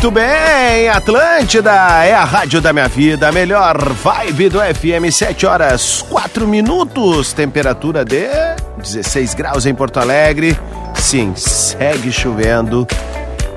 [0.00, 1.72] Muito bem, Atlântida
[2.04, 7.32] é a rádio da minha vida, a melhor vibe do FM, 7 horas 4 minutos,
[7.32, 8.28] temperatura de
[8.76, 10.56] 16 graus em Porto Alegre.
[10.94, 12.86] Sim, segue chovendo.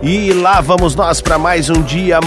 [0.01, 2.19] E lá vamos nós para mais um dia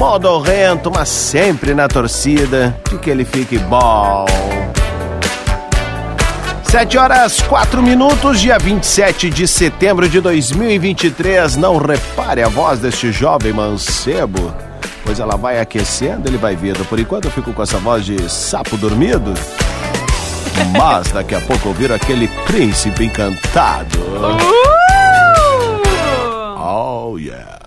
[0.00, 4.26] modorrento, mas sempre na torcida de que ele fique bom.
[6.70, 11.56] 7 horas 4 minutos, dia 27 de setembro de 2023.
[11.56, 14.54] Não repare a voz deste jovem mancebo,
[15.04, 16.84] pois ela vai aquecendo, ele vai vindo.
[16.84, 19.34] Por enquanto eu fico com essa voz de sapo dormido.
[20.78, 23.98] Mas daqui a pouco eu viro aquele príncipe encantado.
[26.56, 27.58] Oh, yeah.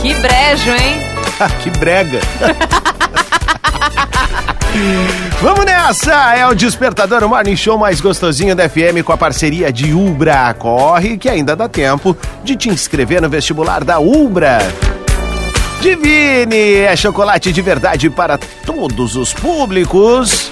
[0.00, 1.00] Que brejo, hein?
[1.64, 2.20] que brega.
[5.40, 6.36] Vamos nessa!
[6.36, 10.54] É o Despertador o Morning Show mais gostosinho da FM com a parceria de Ubra.
[10.54, 14.58] Corre que ainda dá tempo de te inscrever no vestibular da Ubra.
[15.80, 20.50] Divine é chocolate de verdade para todos os públicos.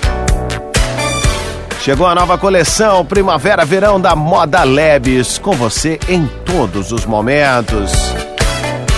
[1.82, 7.92] Chegou a nova coleção Primavera-Verão da Moda Labs, com você em todos os momentos.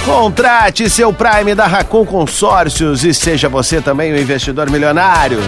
[0.04, 5.38] Contrate seu Prime da Racon Consórcios e seja você também um investidor milionário.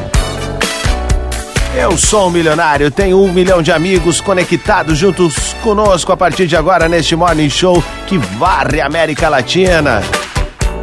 [1.76, 6.56] Eu sou um milionário, tenho um milhão de amigos conectados juntos conosco a partir de
[6.56, 10.00] agora neste Morning Show que varre a América Latina.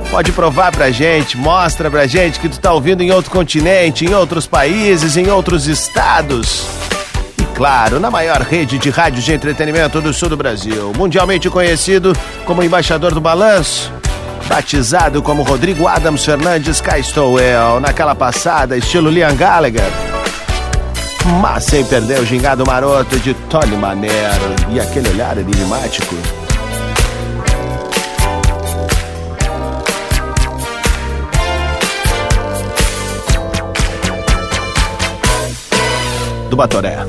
[0.10, 4.14] Pode provar pra gente, mostra pra gente que tu tá ouvindo em outro continente, em
[4.14, 6.66] outros países, em outros estados.
[7.56, 12.14] Claro, na maior rede de rádios de entretenimento do sul do Brasil, mundialmente conhecido
[12.46, 13.92] como embaixador do balanço.
[14.48, 19.92] Batizado como Rodrigo Adams Fernandes, cá estou eu, naquela passada, estilo Liam Gallagher.
[21.40, 26.41] Mas sem perder o gingado maroto de Tony Manero e aquele olhar enigmático.
[36.52, 36.98] Do Batoré.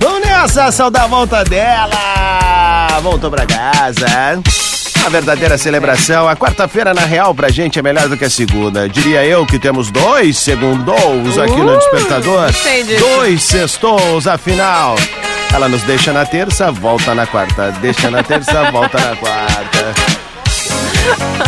[0.00, 3.00] Vamos nessa, saudar a volta dela!
[3.02, 4.06] Voltou pra casa.
[5.04, 6.28] A verdadeira celebração.
[6.28, 8.88] A quarta-feira, na real, pra gente é melhor do que a segunda.
[8.88, 12.50] Diria eu que temos dois segundos aqui no Despertador.
[12.98, 14.94] Dois sextous, afinal.
[15.52, 17.72] Ela nos deixa na terça, volta na quarta.
[17.80, 19.94] Deixa na terça, volta na quarta.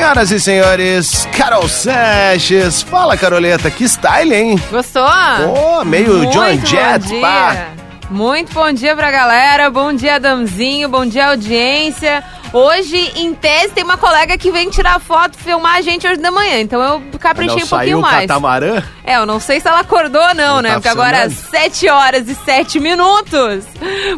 [0.00, 2.80] Senhoras e senhores, Carol Sanches.
[2.80, 4.62] Fala, Caroleta, que style, hein?
[4.70, 5.04] Gostou?
[5.04, 7.66] Pô, meio Muito John Jett, pá.
[8.08, 12.24] Muito bom dia pra galera, bom dia Adamzinho, bom dia audiência.
[12.50, 16.30] Hoje, em tese, tem uma colega que vem tirar foto, filmar a gente hoje da
[16.30, 18.22] manhã, então eu caprichei Não um pouquinho saiu o mais.
[18.22, 18.82] catamarã?
[19.10, 20.68] É, eu não sei se ela acordou ou não, Não né?
[20.68, 21.64] tá Porque agora às funcionando?
[21.72, 23.64] 7 horas e 7 minutos.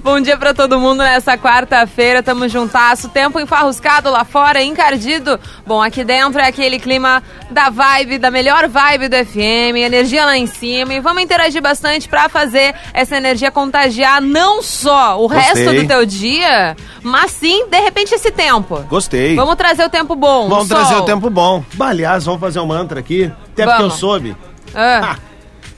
[0.02, 2.22] Bom dia pra todo mundo nessa quarta-feira.
[2.22, 3.08] Tamo juntasso.
[3.08, 5.40] Tempo enfarruscado lá fora, encardido.
[5.66, 10.36] Bom, aqui dentro é aquele clima da vibe, da melhor vibe do FM, energia lá
[10.36, 10.92] em cima.
[10.92, 15.64] E vamos interagir bastante pra fazer essa energia contagiar não só o Gostei.
[15.64, 18.76] resto do teu dia, mas sim, de repente, esse tempo.
[18.90, 19.34] Gostei.
[19.36, 20.50] Vamos trazer o tempo bom.
[20.50, 20.76] Vamos sol.
[20.76, 21.64] trazer o tempo bom.
[21.74, 23.24] Bah, Aliás, vamos fazer um mantra aqui.
[23.52, 23.94] Até porque eu Vamos.
[23.94, 24.36] soube.
[24.74, 25.16] Ah.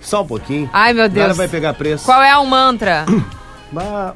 [0.01, 0.69] Só um pouquinho.
[0.73, 1.23] Ai, meu Deus.
[1.29, 2.05] Nada vai pegar preço.
[2.05, 3.07] Qual é o mantra?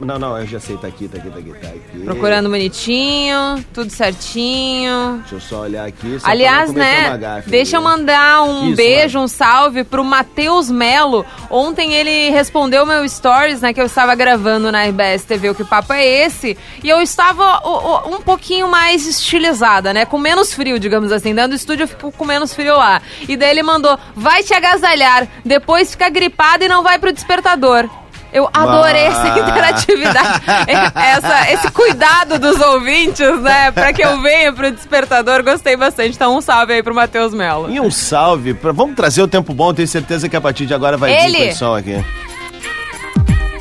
[0.00, 2.04] Não, não, eu já sei, tá aqui, tá aqui, tá aqui, tá aqui.
[2.04, 5.18] Procurando bonitinho, tudo certinho.
[5.20, 6.18] Deixa eu só olhar aqui.
[6.20, 7.16] só Aliás, né?
[7.18, 11.24] gafe Deixa eu mandar um Isso, beijo, um salve pro Matheus Melo.
[11.50, 13.72] Ontem ele respondeu meu stories, né?
[13.72, 16.56] Que eu estava gravando na RBS TV, o que papo é esse?
[16.82, 20.04] E eu estava o- o- um pouquinho mais estilizada, né?
[20.04, 21.34] Com menos frio, digamos assim.
[21.34, 23.00] Dentro do estúdio eu fico com menos frio lá.
[23.28, 27.88] E daí ele mandou: vai te agasalhar, depois fica gripado e não vai pro despertador.
[28.32, 29.38] Eu adorei essa Bah.
[29.38, 30.42] interatividade,
[30.94, 33.70] essa, esse cuidado dos ouvintes, né?
[33.70, 36.14] Pra que eu venha pro despertador, gostei bastante.
[36.14, 37.70] Então, um salve aí pro Matheus Melo.
[37.70, 38.52] E um salve.
[38.54, 38.70] Pra...
[38.72, 39.72] Vamos trazer o tempo bom.
[39.72, 41.48] Tenho certeza que a partir de agora vai vir Ele.
[41.48, 42.04] esse som aqui.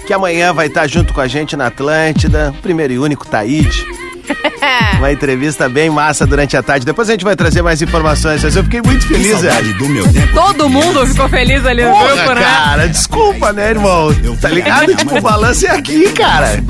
[0.05, 3.85] que amanhã vai estar junto com a gente na Atlântida, o primeiro e único Taíde.
[4.97, 6.85] Uma entrevista bem massa durante a tarde.
[6.85, 8.43] Depois a gente vai trazer mais informações.
[8.43, 9.77] Mas eu fiquei muito feliz, velho.
[9.77, 10.33] do meu tempo.
[10.33, 12.41] Todo mundo ficou feliz ali no Porra, grupo, né?
[12.41, 14.13] cara, desculpa, né, irmão?
[14.41, 14.95] Tá ligado?
[14.95, 16.63] Tipo, o balanço é aqui, cara.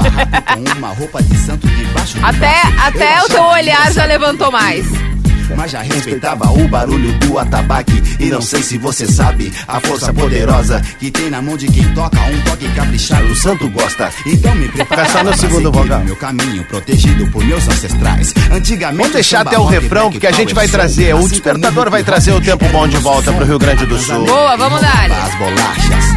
[2.23, 4.85] Até, até o teu olhar já levantou mais.
[5.55, 10.13] Mas já respeitava o barulho do atabaque E não sei se você sabe A força
[10.13, 14.53] poderosa Que tem na mão de quem toca Um toque caprichado O santo gosta Então
[14.55, 16.01] me prepara só no pra segundo vogal.
[16.01, 20.31] o Meu caminho protegido por meus ancestrais Antigamente Vamos deixar até o refrão, porque a
[20.31, 21.15] gente vai trazer.
[21.15, 24.25] O despertador vai trazer o tempo bom de volta pro Rio Grande do Sul.
[24.25, 25.09] Boa, vamos dar.
[25.11, 26.16] As bolachas,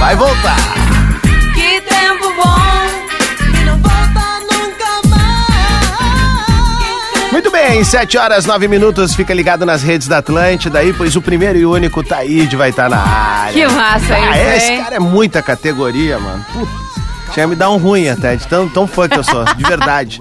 [0.00, 0.56] Vai voltar.
[1.54, 2.70] Que tempo bom.
[7.30, 9.14] Muito bem, 7 horas 9 minutos.
[9.14, 12.88] Fica ligado nas redes da Atlântida aí, pois o primeiro e único Taíde vai estar
[12.88, 13.52] na área.
[13.52, 14.82] Que massa ah, isso, esse hein?
[14.82, 16.44] cara é muita categoria, mano.
[16.50, 16.72] Putz,
[17.34, 19.62] chega a me dar um ruim até, de tão, tão fã que eu sou, de
[19.62, 20.18] verdade.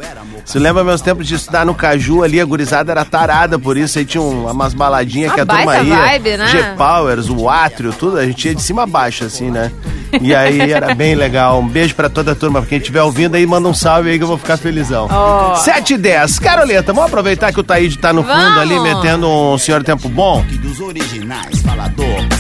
[0.49, 3.99] Você lembra meus tempos de estudar no Caju ali, a gurizada era tarada por isso,
[3.99, 5.95] aí tinha um- umas baladinhas Uma que a turma ia.
[5.95, 6.47] vibe, né?
[6.47, 9.71] G-Powers, o Átrio, tudo, a gente ia de cima a baixo, assim, né?
[10.19, 11.59] E aí era bem legal.
[11.59, 12.63] Um beijo pra toda a turma.
[12.65, 15.07] Quem estiver ouvindo aí, manda um salve aí que eu vou ficar felizão.
[15.11, 15.53] Ó.
[15.53, 16.39] 7 e 10.
[16.39, 18.57] Caroleta, vamos aproveitar que o Taíde tá no fundo Vamos.
[18.57, 20.43] ali, metendo um Senhor Tempo Bom?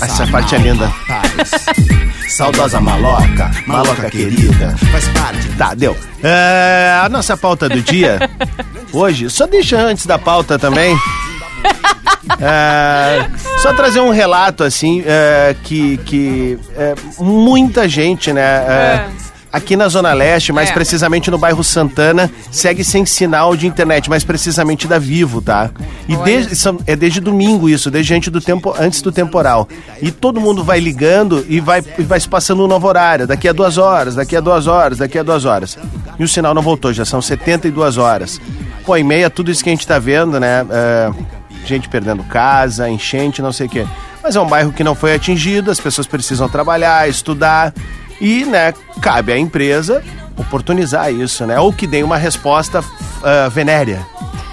[0.01, 0.91] Essa parte é linda.
[2.29, 5.97] Saudosa maloca, maloca querida, faz parte Tá, deu.
[6.23, 8.19] É, a nossa pauta do dia,
[8.93, 10.95] hoje, só deixa antes da pauta também.
[12.39, 13.25] É,
[13.57, 19.09] só trazer um relato, assim, é, que, que é, muita gente, né?
[19.51, 20.73] Aqui na Zona Leste, mais É.
[20.73, 25.71] precisamente no bairro Santana, segue sem sinal de internet, mais precisamente da Vivo, tá?
[26.07, 29.67] E desde, são- é desde domingo isso, desde antes do, tempo, antes do temporal.
[30.01, 33.25] E todo mundo vai ligando e vai, e vai se passando um novo horário.
[33.25, 35.79] Daqui a duas horas, daqui a duas horas, daqui a duas horas.
[36.19, 38.39] E o sinal não voltou, já são 72 horas.
[38.85, 40.63] Pô, em meio a tudo isso que a gente tá vendo, né?
[40.69, 41.11] é,
[41.65, 43.87] gente perdendo casa, enchente, não sei o quê.
[44.21, 47.73] Mas é um bairro que não foi atingido, as pessoas precisam trabalhar, estudar.
[48.19, 50.03] E, né, cabe à empresa
[50.37, 51.59] oportunizar isso, né?
[51.59, 52.83] Ou que dê uma resposta
[53.23, 54.05] ah, venérea,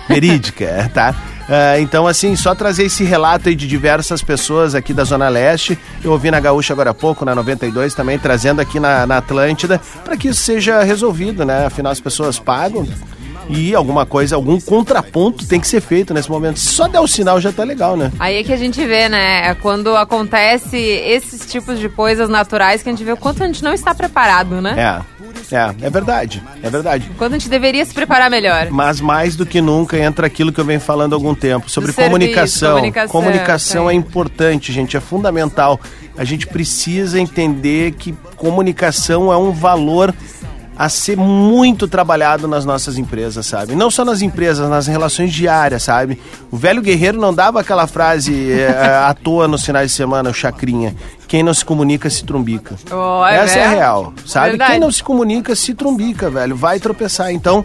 [0.08, 1.14] verídica, tá?
[1.48, 5.78] Ah, então, assim, só trazer esse relato aí de diversas pessoas aqui da Zona Leste.
[6.02, 9.80] Eu ouvi na Gaúcha agora há pouco, na 92 também, trazendo aqui na, na Atlântida,
[10.04, 11.66] para que isso seja resolvido, né?
[11.66, 12.86] Afinal, as pessoas pagam
[13.48, 16.58] e alguma coisa, algum contraponto tem que ser feito nesse momento.
[16.58, 18.12] Se só der o sinal já tá legal, né?
[18.18, 19.48] Aí é que a gente vê, né?
[19.48, 23.46] É quando acontece esses tipos de coisas naturais que a gente vê o quanto a
[23.46, 24.74] gente não está preparado, né?
[24.76, 27.10] É, é, é verdade, é verdade.
[27.16, 28.68] Quando a gente deveria se preparar melhor.
[28.70, 31.92] Mas mais do que nunca entra aquilo que eu venho falando há algum tempo, sobre
[31.92, 32.74] serviço, comunicação.
[32.74, 33.98] comunicação, Comunicação é sim.
[33.98, 35.80] importante, gente, é fundamental.
[36.16, 40.14] A gente precisa entender que comunicação é um valor
[40.76, 43.74] a ser muito trabalhado nas nossas empresas, sabe?
[43.74, 46.20] Não só nas empresas, nas relações diárias, sabe?
[46.50, 50.34] O velho guerreiro não dava aquela frase é, à toa nos finais de semana, o
[50.34, 50.94] chacrinha.
[51.26, 52.76] Quem não se comunica se trumbica.
[52.90, 54.50] Oh, é Essa é real, sabe?
[54.50, 54.72] Verdade.
[54.72, 56.54] Quem não se comunica se trumbica, velho.
[56.54, 57.32] Vai tropeçar.
[57.32, 57.64] Então,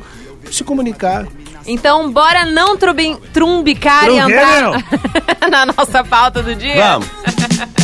[0.50, 1.28] se comunicar.
[1.68, 4.84] Então, bora não trubim, trumbicar e entrar
[5.52, 6.76] na nossa pauta do dia?
[6.76, 7.08] Vamos.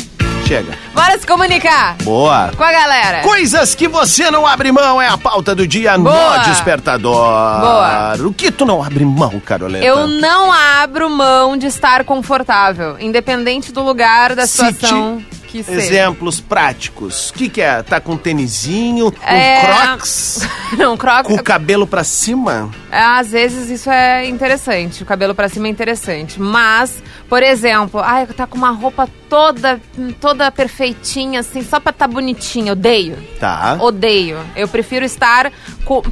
[0.47, 0.77] Chega.
[0.93, 2.51] Bora se comunicar Boa.
[2.55, 3.21] com a galera.
[3.21, 6.37] Coisas que você não abre mão é a pauta do dia Boa.
[6.37, 7.59] no Despertador.
[7.59, 8.15] Boa.
[8.25, 9.85] O que tu não abre mão, Caroleta?
[9.85, 15.79] Eu não abro mão de estar confortável, independente do lugar, da situação que seja.
[15.81, 17.29] Exemplos práticos.
[17.29, 17.81] O que, que é?
[17.81, 19.61] Tá com um tênisinho, um É.
[19.85, 20.41] crocs,
[20.77, 21.25] Não, croc...
[21.25, 22.69] com o cabelo pra cima?
[22.91, 26.39] Às vezes isso é interessante, o cabelo pra cima é interessante.
[26.39, 29.79] Mas, por exemplo, ai, tá com uma roupa toda,
[30.19, 32.71] toda perfeitinha, assim, só pra tá bonitinha.
[32.73, 33.17] Odeio.
[33.39, 33.77] Tá.
[33.79, 34.37] Odeio.
[34.55, 35.51] Eu prefiro estar
[35.85, 36.03] co-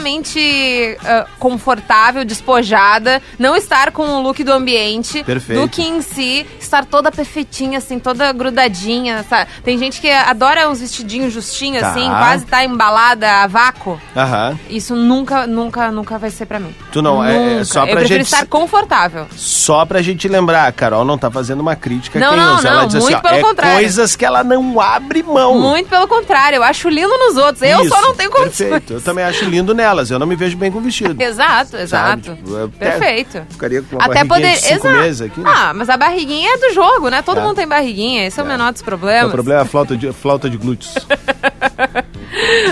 [0.00, 5.62] completamente ah, confortável, despojada, não estar com o look do ambiente, Perfeito.
[5.62, 9.50] do que em si estar toda perfeitinha, assim, toda grudadinha, sabe?
[9.64, 11.90] Tem gente que adora uns vestidinhos justinhos, Tá.
[11.90, 14.00] assim, quase tá embalada a vácuo.
[14.16, 14.58] Aham.
[14.68, 16.74] Isso nunca, nunca, nunca vai ser pra mim.
[16.92, 17.64] Tu não, é- é Nunca.
[17.64, 19.26] só pra Eu prefiro gente- estar confortável.
[19.36, 22.70] Só pra gente lembrar, a Carol não tá fazendo uma crítica a Não, quem não.
[22.70, 23.74] Ela não, diz muito assim, ó, pelo é contrário.
[23.76, 25.58] coisas que ela não abre mão.
[25.58, 27.62] Muito pelo contrário, eu acho lindo nos outros.
[27.62, 28.56] Eu Isso, só não tenho condições.
[28.70, 28.92] Perfeito.
[28.94, 30.10] Eu também acho lindo nelas.
[30.10, 31.16] Eu não me vejo bem com vestido.
[31.22, 31.82] Exato, sabe?
[31.82, 32.34] exato.
[32.36, 33.46] Tipo, eu até Perfeito.
[33.50, 34.52] Ficaria com uma Até barriguinha poder.
[34.60, 35.02] de cinco Exato.
[35.02, 35.40] meses aqui.
[35.40, 35.50] né?
[35.54, 37.22] Ah, mas a barriguinha é do jogo, né?
[37.22, 37.42] Todo É.
[37.42, 38.26] mundo tem barriguinha.
[38.26, 39.32] Esse é, o menor dos o problemas.
[39.32, 40.94] problema é a flauta de, flauta de glúteos.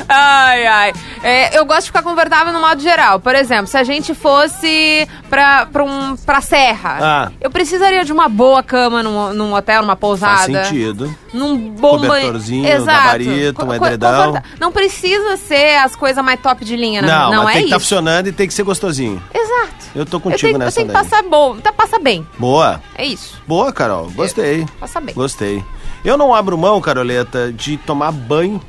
[0.09, 0.93] Ai, ai.
[1.23, 3.19] É, eu gosto de ficar confortável no modo geral.
[3.21, 7.33] Por exemplo, se a gente fosse pra, pra, um, pra serra, Ah.
[7.41, 10.37] eu precisaria de uma boa cama num, num hotel, numa pousada.
[10.53, 11.15] Faz sentido.
[11.33, 11.99] Num bom.
[11.99, 12.87] Cobertorzinho, Exato.
[13.05, 14.43] gabarito, um edredão.
[14.61, 17.09] Não precisa ser as coisas mais top de linha, né?
[17.09, 17.85] Não, não mas é tem que estar isso.
[17.87, 19.23] funcionando e tem que ser gostosinho.
[19.33, 19.75] Exato.
[19.95, 22.27] Eu tô Eu contigo tenho, eu nessa tenho que passar bom, tá, passa bem.
[22.39, 22.81] Boa.
[22.97, 23.41] É isso.
[23.47, 24.11] Boa, Carol.
[24.11, 24.67] Gostei.
[24.79, 25.15] Passa bem.
[25.15, 25.65] Gostei.
[26.05, 28.61] Eu não abro mão, Caroleta, de tomar banho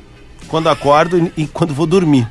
[0.48, 2.26] quando acordo e- quando vou dormir.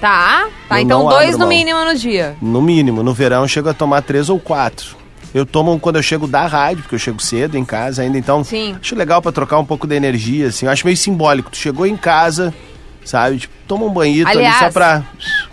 [0.00, 0.46] Tá?
[0.68, 1.48] Tá, Eu então dois no mão.
[1.48, 2.36] mínimo no dia.
[2.42, 3.02] No mínimo.
[3.02, 4.96] No verão eu chego a tomar três ou quatro.
[5.32, 8.44] Eu tomo quando eu chego da rádio, porque eu chego cedo em casa ainda, então
[8.44, 8.76] Sim.
[8.80, 10.66] acho legal pra trocar um pouco da energia, assim.
[10.66, 11.50] Eu acho meio simbólico.
[11.50, 12.52] Tu chegou em casa,
[13.04, 13.38] sabe?
[13.38, 15.02] Tipo, toma um banhito Aliás, ali só pra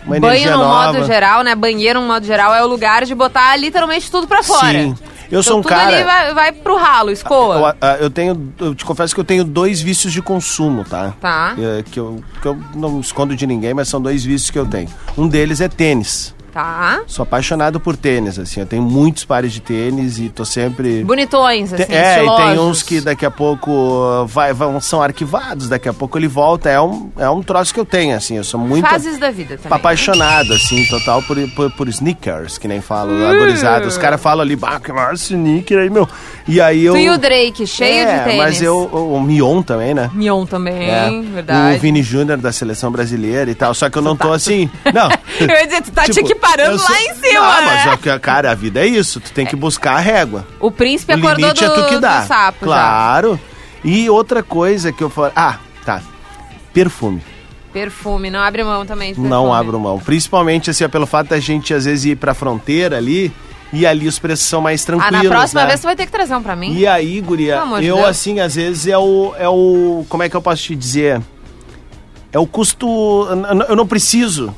[0.04, 0.92] uma Banho energia no nova.
[0.92, 1.54] modo geral, né?
[1.54, 4.72] Banheiro no modo geral é o lugar de botar literalmente tudo pra fora.
[4.82, 4.94] Sim.
[5.30, 5.94] Eu sou um Então cara.
[5.94, 7.76] ali vai, vai pro ralo, Eu, escoa.
[7.80, 11.14] ah, eu tenho, eu te confesso que eu tenho dois vícios de consumo, tá?
[11.20, 11.54] Tá.
[11.58, 14.66] É, que, eu, que eu não escondo de ninguém, mas são dois vícios que eu
[14.66, 14.88] tenho.
[15.16, 16.34] Um deles é tênis.
[16.52, 17.00] Tá.
[17.06, 18.60] Sou apaixonado por tênis, assim.
[18.60, 21.04] Eu tenho muitos pares de tênis e tô sempre.
[21.04, 22.58] Bonitões, assim, Te- é, e tem estilosos.
[22.64, 26.68] uns que daqui a pouco vai, vão, são arquivados, daqui a pouco ele volta.
[26.68, 28.36] É um, é um troço que eu tenho, assim.
[28.36, 29.76] Eu sou muito Fases da vida também.
[29.76, 33.26] apaixonado, assim, total por, por, por sneakers, que nem falam, Uh.
[33.28, 33.86] agorizado.
[33.86, 36.08] Os caras falam ali, bah, que maior sneaker aí, meu.
[36.48, 36.94] E aí eu.
[36.94, 38.38] Tu e o Drake, cheio é, de tênis.
[38.38, 40.10] Mas eu, o, Mion também, né?
[40.14, 41.76] Mion também, É, verdade.
[41.76, 43.72] O Vini Júnior da seleção brasileira e tal.
[43.74, 44.68] Só que eu não tô assim.
[44.92, 45.08] Não.
[45.40, 47.92] Eu ia dizer, tu tá Tipo, equiparando eu sou- lá em cima, Não, mas né?
[47.92, 49.20] é que, cara, a vida é isso.
[49.20, 50.46] Tu tem que buscar a régua.
[50.58, 52.20] O príncipe o acordou do, é tu que dá.
[52.22, 52.66] do sapo já.
[52.66, 53.40] claro.
[53.84, 55.32] E outra coisa que eu falo.
[55.34, 56.02] Ah, tá.
[56.72, 57.22] Perfume.
[57.72, 59.14] Perfume, não abre mão também.
[59.16, 59.98] Não abro mão.
[59.98, 63.32] Principalmente assim, ó, pelo fato da gente às vezes ir pra fronteira ali
[63.72, 65.22] e ali os preços são mais Ah, tranquilos.
[65.24, 65.66] na próxima né?
[65.68, 66.74] vez tu vai ter que trazer um pra mim.
[66.76, 68.04] E aí, guria, eu Deus.
[68.08, 70.04] assim, às vezes é o, é o.
[70.08, 71.20] Como é que eu posso te dizer?
[72.32, 72.86] É o custo.
[73.68, 74.54] Eu não preciso.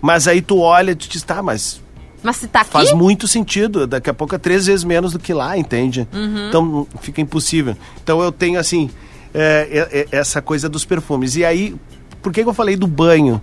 [0.00, 1.80] Mas aí tu olha e tu diz, tá, mas
[2.22, 2.70] Mas se tá aqui...
[2.70, 3.86] faz muito sentido.
[3.86, 6.08] Daqui a pouco é três vezes menos do que lá, entende?
[6.12, 6.48] Uhum.
[6.48, 7.76] Então fica impossível.
[8.02, 8.90] Então eu tenho assim,
[9.34, 11.36] é, é, é, essa coisa dos perfumes.
[11.36, 11.74] E aí,
[12.22, 13.40] por que, que eu falei do banho?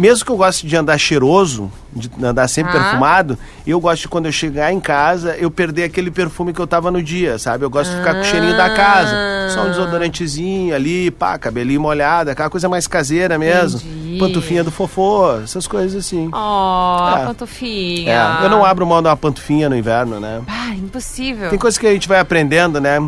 [0.00, 2.80] Mesmo que eu goste de andar cheiroso, de andar sempre Ah.
[2.80, 6.66] perfumado, eu gosto de quando eu chegar em casa, eu perder aquele perfume que eu
[6.66, 7.66] tava no dia, sabe?
[7.66, 9.14] Eu gosto de ficar com o cheirinho da casa.
[9.50, 13.78] Só um desodorantezinho ali, pá, cabelinho molhado, aquela coisa mais caseira mesmo.
[13.78, 14.18] Entendi.
[14.18, 16.30] Pantufinha do fofô, essas coisas assim.
[16.32, 17.26] Oh, É.
[17.26, 18.38] pantufinha.
[18.40, 20.40] É, eu não abro mão de uma pantufinha no inverno, né?
[20.48, 21.50] Ah, impossível.
[21.50, 22.98] Tem coisas que a gente vai aprendendo, né?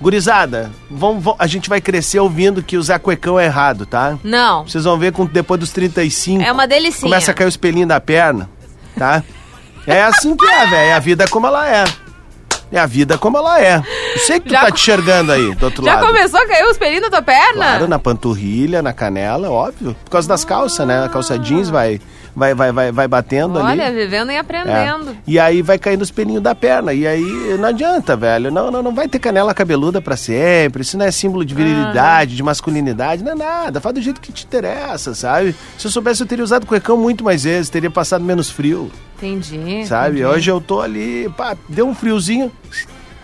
[0.00, 4.18] Gurizada, vamos, vamos- a gente vai crescer ouvindo que usar cuecão é errado, tá?
[4.24, 6.42] Não, Vocês vão ver com, depois dos 35.
[6.42, 7.02] é uma delicinha.
[7.02, 8.48] Começa a cair o espelhinho da perna,
[8.96, 9.22] tá?
[9.86, 10.74] É assim que é, velho.
[10.90, 11.84] É a vida como ela é.
[12.72, 13.76] É a vida como ela é.
[14.14, 16.06] Eu sei que tu Já tá te enxergando aí, do outro Já lado.
[16.06, 17.52] começou a cair os pelinhos da tua perna?
[17.64, 19.94] Claro, na panturrilha, na canela, óbvio.
[20.04, 21.04] Por causa das calças, né?
[21.04, 22.00] A calça jeans vai,
[22.34, 23.80] vai, vai, vai, vai batendo ali.
[23.80, 24.38] Olha, vivendo e É.
[24.38, 25.16] aprendendo.
[25.26, 26.92] E aí vai cair nos pelinhos da perna.
[26.92, 28.50] E aí não adianta, velho.
[28.50, 30.82] Não, não, não vai ter canela cabeluda pra sempre.
[30.82, 33.80] Isso não é símbolo de virilidade, de masculinidade, não é nada.
[33.80, 35.54] Faz do jeito que te interessa, sabe?
[35.78, 39.84] Se eu soubesse, eu teria usado cuecão muito mais vezes, teria passado menos frio, Entendi.
[39.86, 40.20] sabe?
[40.20, 40.24] entendi.
[40.24, 42.50] Hoje eu tô ali, pá, deu um friozinho,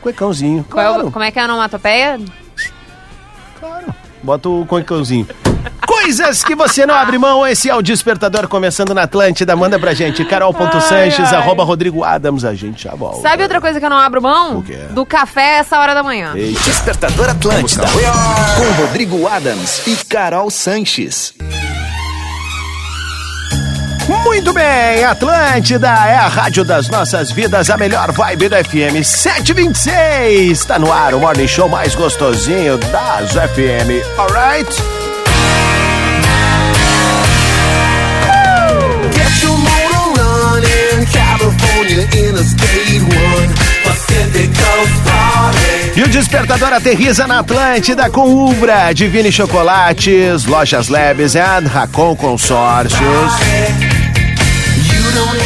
[0.03, 0.65] cuecãozinho.
[0.71, 2.19] Qual é Claro, como é que é a onomatopeia?
[3.61, 3.87] claro.
[4.23, 5.27] Bota o cuecãozinho.
[6.07, 9.57] Coisas que você não abre mão, esse é o Despertador começando na Atlântida.
[9.57, 13.23] Manda pra gente, carol.sanches, arroba Rodrigo Adams, a gente já volta.
[13.23, 14.59] Sabe outra coisa que eu não abro mão?
[14.59, 14.79] O quê?
[14.93, 16.31] Do café essa hora da manhã.
[16.37, 16.61] Eita.
[16.61, 17.87] Despertador Atlântida.
[17.89, 21.35] Com Rodrigo Adams e Carol Sanches.
[24.25, 30.53] Muito bem, Atlântida é a rádio das nossas vidas, a melhor vibe da FM 726.
[30.53, 34.07] Está no ar o morning show mais gostosinho das FM.
[34.17, 35.06] Alright?
[41.77, 43.07] California Interstate 1,
[43.85, 44.51] Pacific
[45.95, 53.33] E o despertador aterriza na Atlântida com Ubra, Divine Chocolates, Lojas Labs e Racon Consórcios.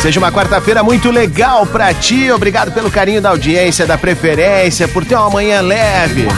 [0.01, 2.31] Seja uma quarta-feira muito legal pra ti.
[2.31, 6.29] Obrigado pelo carinho da audiência, da preferência, por ter uma manhã leve,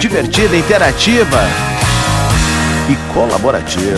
[0.00, 1.75] divertida, interativa
[2.88, 3.96] e colaborativa.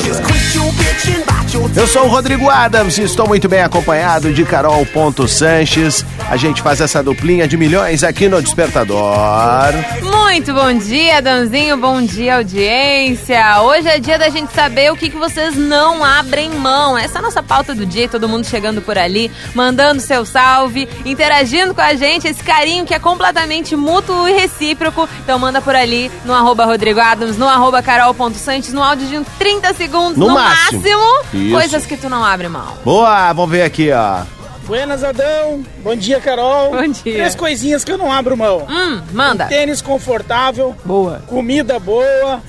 [1.75, 6.05] Eu sou o Rodrigo Adams e estou muito bem acompanhado de Carol Ponto Sanches.
[6.31, 9.73] A gente faz essa duplinha de milhões aqui no Despertador.
[10.03, 11.77] Muito bom dia, Danzinho.
[11.77, 13.63] Bom dia, audiência.
[13.63, 16.97] Hoje é dia da gente saber o que, que vocês não abrem mão.
[16.97, 20.89] Essa é a nossa pauta do dia, todo mundo chegando por ali, mandando seu salve,
[21.05, 25.09] interagindo com a gente, esse carinho que é completamente mútuo e recíproco.
[25.25, 29.75] Então manda por ali no arroba Rodrigo Adams, no arroba Carol.Santos, no áudio de 30
[29.75, 30.81] segundos, No no, máximo.
[30.83, 31.51] máximo.
[31.51, 32.75] Coisas que tu não abre mão.
[32.85, 34.21] Boa, vamos ver aqui, ó.
[34.67, 35.65] Buenas, Adão.
[35.83, 36.71] Bom dia, Carol.
[36.71, 37.03] Bom dia.
[37.15, 38.67] Três coisinhas que eu não abro mão.
[38.71, 39.47] Hum, manda.
[39.47, 41.23] Tênis confortável, Boa.
[41.27, 42.41] comida boa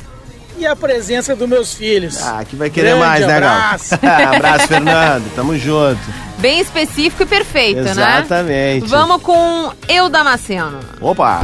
[0.58, 2.22] e a presença dos meus filhos.
[2.22, 3.50] Ah, que vai querer Grande mais, né, Gal?
[3.50, 3.96] abraço.
[4.36, 5.34] abraço, Fernando.
[5.34, 6.00] Tamo junto.
[6.40, 7.90] Bem específico e perfeito, né?
[7.92, 8.86] Exatamente.
[8.88, 10.80] Vamos com Eu Damasceno.
[11.02, 11.42] Opa!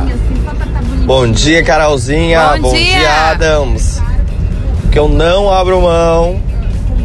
[1.05, 2.57] Bom dia, Carolzinha.
[2.59, 2.97] Bom dia.
[2.99, 4.01] dia, Adams.
[4.95, 6.39] O que eu não abro mão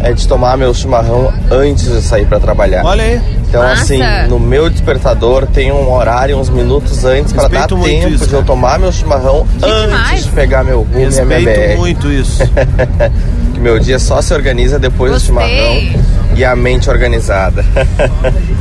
[0.01, 2.85] é de tomar meu chimarrão antes de sair pra trabalhar.
[2.85, 3.21] Olha aí.
[3.49, 3.83] Então, Massa.
[3.83, 8.29] assim, no meu despertador tem um horário, uns minutos antes, pra dar Respeito tempo isso,
[8.29, 10.25] de eu tomar meu chimarrão antes demais.
[10.25, 11.79] de pegar meu rumo e a minha Respeito BR.
[11.79, 12.41] muito isso.
[13.55, 15.35] Que meu dia só se organiza depois Gostei.
[15.35, 16.01] do chimarrão
[16.37, 17.65] e a mente organizada.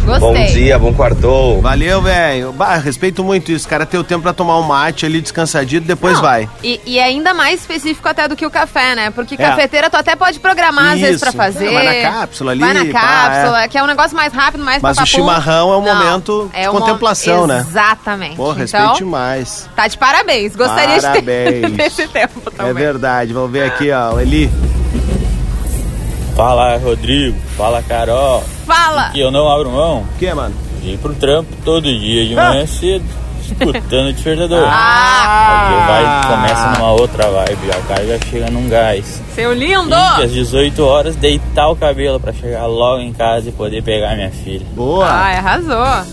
[0.05, 0.19] Gostei.
[0.19, 1.61] bom dia, bom quartou.
[1.61, 2.51] Valeu, velho.
[2.51, 3.67] Bah, respeito muito isso.
[3.67, 6.49] Cara, ter o tempo pra tomar um mate ali descansadito, depois Não, vai.
[6.63, 9.11] E, e ainda mais específico até do que o café, né?
[9.11, 9.37] Porque É.
[9.37, 11.25] cafeteira tu até pode programar às vezes Isso.
[11.25, 11.67] pra fazer.
[11.67, 14.63] É, vai na cápsula ali, Vai na pá, cápsula, que é um negócio mais rápido,
[14.63, 17.65] mais Mas o chimarrão é um Não, momento de um contemplação, né?
[17.69, 18.35] Exatamente.
[18.35, 19.69] Pô, respeito então, demais.
[19.75, 20.55] tá de parabéns.
[20.55, 21.65] Gostaria Parabéns.
[21.65, 22.73] de ter esse tempo É também.
[22.73, 23.31] verdade.
[23.33, 24.19] Vamos ver aqui, ó.
[24.19, 24.49] Eli.
[26.39, 28.41] Fala Rodrigo, fala Carol.
[28.65, 29.09] Fala!
[29.09, 30.55] Que eu não abro mão O que, mano?
[30.81, 33.03] de ir pro trampo todo dia de manhã cedo,
[33.41, 34.63] escutando o despertador.
[34.65, 39.21] Ah, Aí vai começa numa outra vibe, já o cara já chega num gás.
[39.35, 39.93] seu lindo!
[40.19, 44.15] E às 18 horas deitar o cabelo pra chegar logo em casa e poder pegar
[44.15, 44.65] minha filha.
[44.73, 45.09] Boa.
[45.11, 46.05] Ai, arrasou.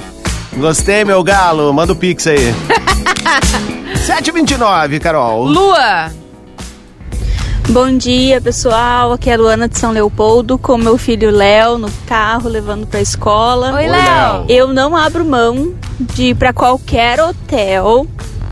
[0.56, 1.72] Gostei, meu galo.
[1.72, 2.52] Manda o pix aí.
[3.94, 5.44] 7h29, Carol.
[5.44, 6.10] Lua!
[7.70, 9.12] Bom dia, pessoal.
[9.12, 13.00] Aqui é a Luana de São Leopoldo com meu filho Léo no carro levando pra
[13.00, 13.72] escola.
[13.74, 14.44] Oi, Oi, Léo.
[14.48, 18.06] Eu não abro mão de ir pra qualquer hotel.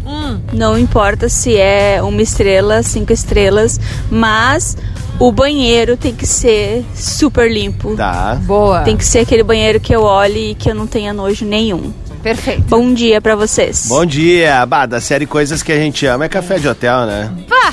[0.07, 4.77] Hum, Não importa se é uma estrela, cinco estrelas, mas
[5.19, 7.97] o banheiro tem que ser super limpo.
[7.97, 8.35] Tá.
[8.43, 8.81] boa.
[8.83, 11.93] Tem que ser aquele banheiro que eu olhe e que eu não tenha nojo nenhum.
[12.23, 12.63] Perfeito.
[12.69, 13.87] Bom dia pra vocês.
[13.87, 14.65] Bom dia.
[14.67, 17.31] Bah, da série Coisas que a gente ama é café de hotel, né?
[17.49, 17.73] Pá!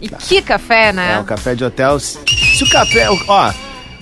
[0.00, 1.14] E que café, né?
[1.14, 1.98] É, o café de hotel.
[1.98, 2.18] Se
[2.62, 3.08] o café.
[3.28, 3.52] Ó,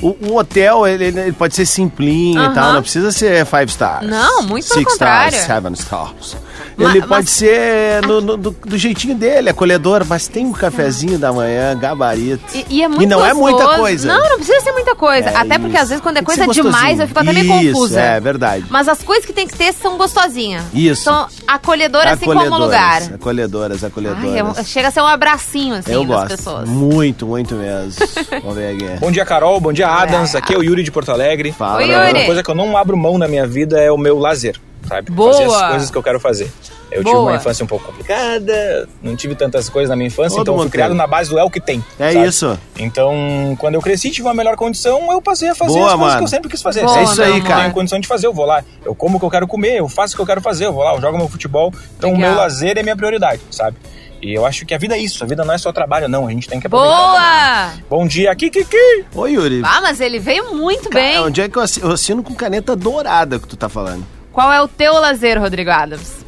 [0.03, 2.55] o, o hotel, ele, ele pode ser simplinho e Aham.
[2.55, 4.07] tal, não precisa ser five stars.
[4.09, 5.37] Não, muito pelo Six contrário.
[5.39, 6.37] stars, seven stars.
[6.79, 11.19] Ele mas- pode ser no- no- do, do jeitinho dele, acolhedor, mas tem um cafezinho
[11.19, 12.43] da manhã, gabarito.
[12.55, 13.41] E, e é muito E não é gostoso.
[13.57, 14.09] muita coisa.
[14.09, 15.31] Não, não precisa ser muita coisa.
[15.31, 15.83] É Até porque isso.
[15.83, 18.01] às vezes quando é coisa demais eu fico até meio Isso, confusa.
[18.01, 18.65] É verdade.
[18.71, 20.65] Mas as coisas que tem que ter são gostosinhas.
[20.73, 21.03] Isso.
[21.05, 23.03] São acolhedoras assim como o lugar.
[23.15, 24.25] Acolhedoras, acolhedoras.
[24.57, 26.29] Ai, é chega a ser um abracinho assim Eu das gosto.
[26.37, 26.69] pessoas.
[26.69, 27.95] Muito, muito mesmo.
[28.43, 28.99] Vamos ver aqui.
[29.01, 29.61] Bom dia, Carol.
[29.61, 30.35] Bom dia, Adams.
[30.35, 31.53] Aqui é o Yuri de Porto Alegre.
[31.53, 32.13] Fala, Oi, Yuri.
[32.19, 35.11] Uma coisa que eu não abro mão na minha vida é o meu lazer, sabe?
[35.11, 35.33] Boa.
[35.33, 36.51] Fazer as coisas que eu quero fazer.
[36.91, 37.31] Eu tive Boa.
[37.31, 40.71] uma infância um pouco complicada, não tive tantas coisas na minha infância, Todo então fui
[40.71, 40.97] criado tem.
[40.97, 41.85] na base do é o que tem.
[41.99, 42.27] É sabe?
[42.29, 42.59] isso.
[42.79, 46.07] Então, quando eu cresci, tive uma melhor condição, eu passei a fazer Boa, as coisas
[46.07, 46.19] mano.
[46.19, 46.83] que eu sempre quis fazer.
[46.85, 47.61] Boa, É isso aí, meu Eu cara.
[47.63, 48.63] tenho condição de fazer, eu vou lá.
[48.85, 50.73] Eu como o que eu quero comer, eu faço o que eu quero fazer, eu
[50.73, 51.73] vou lá, eu jogo meu futebol.
[51.99, 52.31] Então, o Legal.
[52.31, 53.77] meu lazer é minha prioridade, sabe?
[54.23, 56.27] E eu acho que a vida é isso, a vida não é só trabalho, não.
[56.29, 56.97] A gente tem que aproveitar.
[56.97, 57.73] Boa!
[57.91, 59.05] Bom dia, aqui, Kiki!
[59.15, 59.63] Oi, Yuri.
[59.65, 61.19] Ah, mas ele veio muito Cara, bem.
[61.21, 64.07] onde é que eu assi- eu assino com caneta dourada que tu tá falando?
[64.35, 66.25] Qual é o teu lazer, Rodrigo Adams?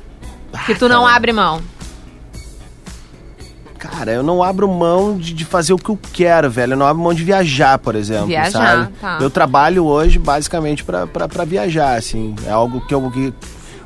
[0.64, 1.61] Que tu não abre mão.
[3.77, 6.75] Cara, eu não abro mão de, de fazer o que eu quero, velho.
[6.75, 8.29] Eu não abro mão de viajar, por exemplo.
[8.29, 8.92] Viajar, sabe?
[9.01, 9.19] tá.
[9.21, 12.35] Eu trabalho hoje basicamente pra viajar, assim.
[12.47, 13.11] É algo que eu.
[13.11, 13.35] Que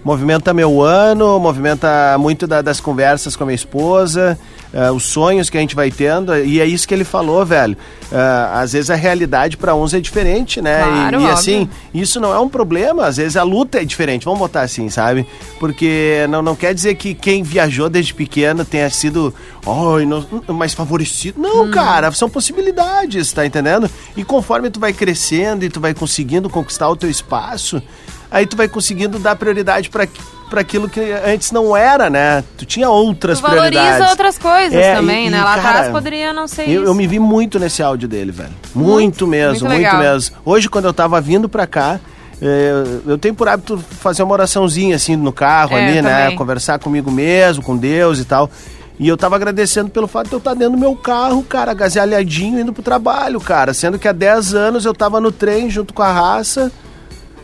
[0.05, 4.39] movimenta meu ano, movimenta muito da- das conversas com a minha esposa,
[4.73, 6.35] eh, os sonhos que a gente vai tendo.
[6.37, 7.77] E é isso que ele falou, velho.
[8.11, 10.81] Eh, às vezes a realidade pra uns é diferente, né?
[10.81, 11.33] E- Claro, e, óbvio.
[11.33, 14.89] assim, isso não é um problema, às vezes a luta é diferente, vamos botar assim,
[14.89, 15.27] sabe?
[15.59, 19.35] Porque não, não quer dizer que quem viajou desde pequeno tenha sido
[19.67, 21.41] não- mais favorecido.
[21.41, 21.71] Não, Hum.
[21.71, 23.89] cara, são possibilidades, tá entendendo?
[24.17, 27.83] E conforme tu vai crescendo e tu vai conseguindo conquistar o teu espaço,
[28.31, 30.07] aí tu vai conseguindo dar prioridade para
[30.49, 32.43] pra aquilo que antes não era, né?
[32.59, 34.11] Tu tinha outras Tu valoriza prioridades.
[34.11, 35.39] outras coisas É, também, e- né?
[35.39, 36.91] e, Lá cara, atrás poderia não ser Eu, isso.
[36.91, 38.51] eu me vi muito nesse áudio dele, velho.
[38.75, 40.37] Muito, mesmo, muito muito, mesmo.
[40.45, 42.01] Hoje, quando eu tava vindo pra cá,
[42.43, 42.73] é,
[43.07, 46.33] eu tenho por hábito fazer uma oraçãozinha assim no carro É, ali, né?
[46.33, 48.51] Conversar comigo mesmo, com Deus e tal.
[48.99, 52.59] E eu tava agradecendo pelo fato de eu estar dentro do meu carro, cara, agasalhadinho,
[52.59, 53.73] indo pro trabalho, cara.
[53.73, 56.73] Sendo que há 10 anos eu tava no trem junto com a raça,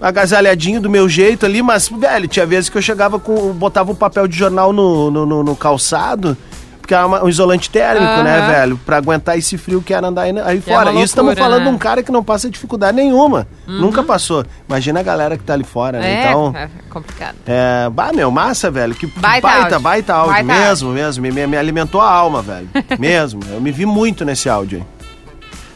[0.01, 3.53] agasalhadinho do meu jeito ali, mas, velho, tinha vezes que eu chegava com.
[3.53, 6.37] botava um papel de jornal no, no, no- no calçado.
[6.81, 8.47] Porque é uma- um isolante térmico, né, Aham.
[8.53, 8.81] velho?
[8.87, 10.91] Pra aguentar esse frio que era andar aí, aí é fora.
[10.93, 11.75] uma Isso estamos falando de né?
[11.75, 13.45] um cara que não passa dificuldade nenhuma.
[13.67, 13.81] Uhum.
[13.81, 14.45] Nunca passou.
[14.69, 16.09] Imagina a galera que tá ali fora, né?
[16.23, 16.53] É, Então.
[16.55, 17.35] é complicado.
[17.45, 18.95] É, bah, meu, massa, velho.
[18.95, 19.81] Que Baita baita, áudio.
[19.81, 20.33] baita áudio.
[20.47, 21.23] Baita mesmo, mesmo.
[21.23, 22.69] Me, me- me alimentou a alma, velho.
[23.01, 23.41] mesmo.
[23.51, 24.85] Eu me vi muito nesse áudio aí.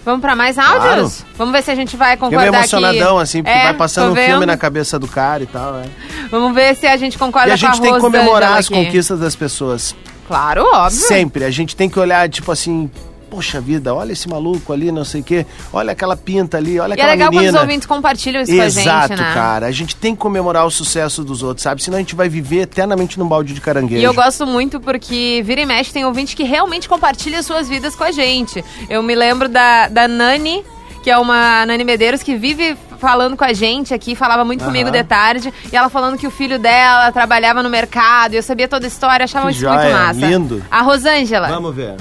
[0.05, 1.25] Vamos pra mais áudios?
[1.37, 3.23] Vamos ver se a gente vai concordar meio emocionadão, aqui.
[3.23, 5.83] assim, porque É, vai passando um filme na cabeça do cara e tal, é.
[6.31, 8.67] Vamos ver se a gente concorda E a com a gente tem que comemorar as
[8.67, 8.75] aqui.
[8.75, 9.95] conquistas das pessoas.
[10.27, 10.99] Claro, óbvio.
[10.99, 11.45] Sempre.
[11.45, 12.91] A gente tem que olhar, tipo assim,
[13.31, 15.47] poxa vida, olha esse maluco ali, não sei o quê.
[15.73, 17.57] Olha aquela pinta ali, olha E é aquela legal quando menina.
[17.59, 19.35] os ouvintes compartilham isso Exato, com a gente, né?
[19.35, 19.67] cara.
[19.67, 21.83] A gente tem que comemorar o sucesso dos outros, sabe?
[21.83, 24.01] Senão a gente vai viver eternamente num balde de caranguejo.
[24.01, 27.95] E eu gosto muito porque vira e mexe tem ouvinte que realmente compartilha suas vidas
[27.95, 28.65] com a gente.
[28.89, 30.65] Eu me lembro da, da Nani,
[31.03, 34.71] que é uma Nani Medeiros que vive falando com a gente aqui, falava muito Aham.
[34.71, 38.43] comigo de tarde, e ela falando que o filho dela trabalhava no mercado, e eu
[38.43, 40.21] sabia toda a história, achava Que isso muito joia, massa.
[40.21, 40.63] lindo.
[40.71, 41.49] A Rosângela.
[41.49, 41.97] Vamos ver.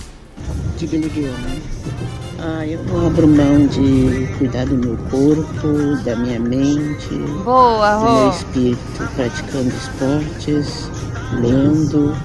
[0.79, 1.35] Diga, Lidiana.
[2.41, 7.09] Ah, eu não abro mão de cuidar do meu corpo, da minha mente,
[7.43, 10.89] Boa, do meu espírito, praticando esportes,
[11.41, 12.15] lendo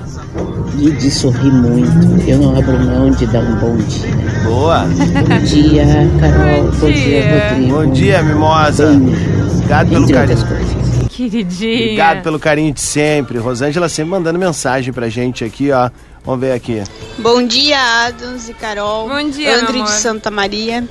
[0.79, 2.29] e de sorrir muito.
[2.29, 4.09] Eu não abro mão de dar um bom dia.
[4.45, 4.85] Boa.
[4.85, 5.85] Bom dia,
[6.21, 6.71] Carol.
[6.79, 7.51] Bom, dia.
[7.51, 7.75] Rodrigo.
[7.75, 8.93] Bom dia, Mimosa.
[8.93, 10.39] Obrigado pelo Entre carinho.
[10.39, 10.84] outras coisas.
[11.15, 11.77] Queridinha.
[11.83, 13.39] Obrigado pelo carinho de sempre.
[13.39, 15.91] Rosângela sempre mandando mensagem pra gente aqui, ó.
[16.25, 16.83] Vamos ver aqui.
[17.19, 19.09] Bom dia, Adams e Carol.
[19.09, 19.91] Bom dia, André de.
[19.91, 20.85] Santa Maria.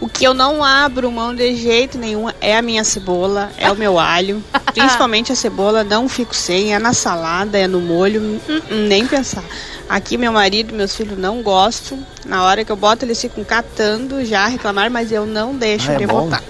[0.00, 3.76] O que eu não abro mão de jeito nenhum é a minha cebola, é o
[3.76, 4.42] meu alho.
[4.74, 6.74] Principalmente a cebola, não fico sem.
[6.74, 9.42] É na salada, é no molho, hum, hum, nem pensar.
[9.88, 11.98] Aqui meu marido e meus filhos não gostam.
[12.24, 15.90] Na hora que eu boto, eles ficam catando já a reclamar, mas eu não deixo
[15.90, 16.28] Ah, é de bom?
[16.28, 16.42] voltar.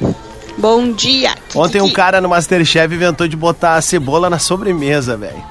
[0.58, 1.34] Bom dia.
[1.54, 5.44] Ontem um cara no Masterchef inventou de botar a cebola na sobremesa, velho.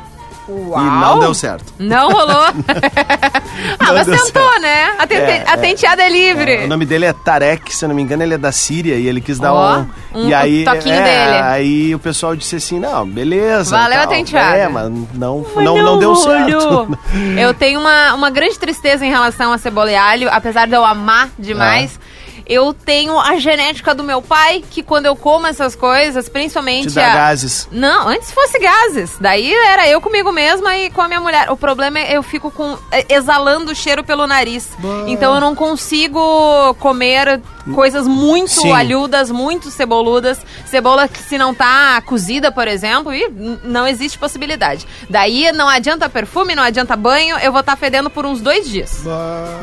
[0.48, 0.80] Uau.
[0.80, 1.74] E não deu certo.
[1.80, 2.46] Não rolou.
[3.80, 4.94] ah, Não mas deu tentou, né?
[5.00, 5.58] A, tente- É, a é.
[5.58, 6.66] tenteada é livre.
[6.66, 9.08] O nome dele é Tarek, se eu não me engano, ele é da Síria e
[9.08, 9.88] ele quis dar Ó, um.
[10.14, 11.42] um e aí, toquinho é, dele.
[11.44, 13.76] Aí o pessoal disse assim: não, beleza.
[13.76, 14.10] Valeu a tal.
[14.14, 14.56] tenteada.
[14.56, 16.24] É, mas não, Mas não, não deu rolou.
[16.24, 17.00] certo.
[17.40, 20.86] Eu tenho uma, uma grande tristeza em relação a cebola e alho, apesar de eu
[20.86, 22.00] amar demais.
[22.00, 22.15] Ah.
[22.46, 26.96] Eu tenho a genética do meu pai, que quando eu como essas coisas, principalmente Te
[26.96, 27.16] dá a...
[27.16, 27.68] gases.
[27.72, 29.18] Não, antes fosse gases.
[29.20, 31.52] Daí era eu comigo mesma e com a minha mulher.
[31.52, 34.70] O problema é eu fico com é, exalando o cheiro pelo nariz.
[35.08, 37.42] Então eu não consigo comer
[37.74, 38.72] coisas muito Sim.
[38.72, 40.40] alhudas, muito ceboludas.
[40.66, 43.28] Cebola que se não tá cozida, por exemplo, e
[43.64, 44.86] não existe possibilidade.
[45.10, 49.02] Daí não adianta perfume, não adianta banho, eu vou estar fedendo por uns dois dias.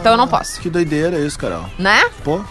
[0.01, 0.61] Então eu não posso.
[0.61, 1.65] Que doideira isso, Carol.
[1.79, 2.05] Né?
[2.25, 2.43] Pô.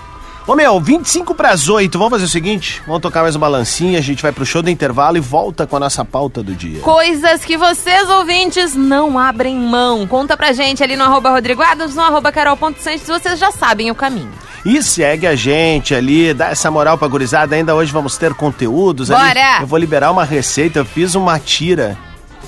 [0.51, 1.97] Ô meu, 25 pras 8.
[1.97, 4.69] Vamos fazer o seguinte: vamos tocar mais uma lancinha, a gente vai pro show do
[4.69, 6.81] intervalo e volta com a nossa pauta do dia.
[6.81, 10.05] Coisas que vocês, ouvintes, não abrem mão.
[10.05, 13.95] Conta pra gente ali no arroba Rodrigo Adams, no arroba carol.santos, vocês já sabem o
[13.95, 14.29] caminho.
[14.65, 17.55] E segue a gente ali, dá essa moral pra gurizada.
[17.55, 19.23] Ainda hoje vamos ter conteúdos ali.
[19.25, 19.61] Bora!
[19.61, 20.79] Eu vou liberar uma receita.
[20.79, 21.97] Eu fiz uma tira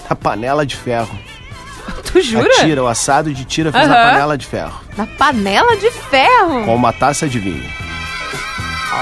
[0.10, 1.18] na panela de ferro.
[2.12, 2.50] Tu jura?
[2.50, 4.12] A tira, o assado de tira, eu fiz na Aham.
[4.12, 4.82] panela de ferro.
[4.98, 6.66] Na panela de ferro.
[6.66, 7.93] Com uma taça de vinho.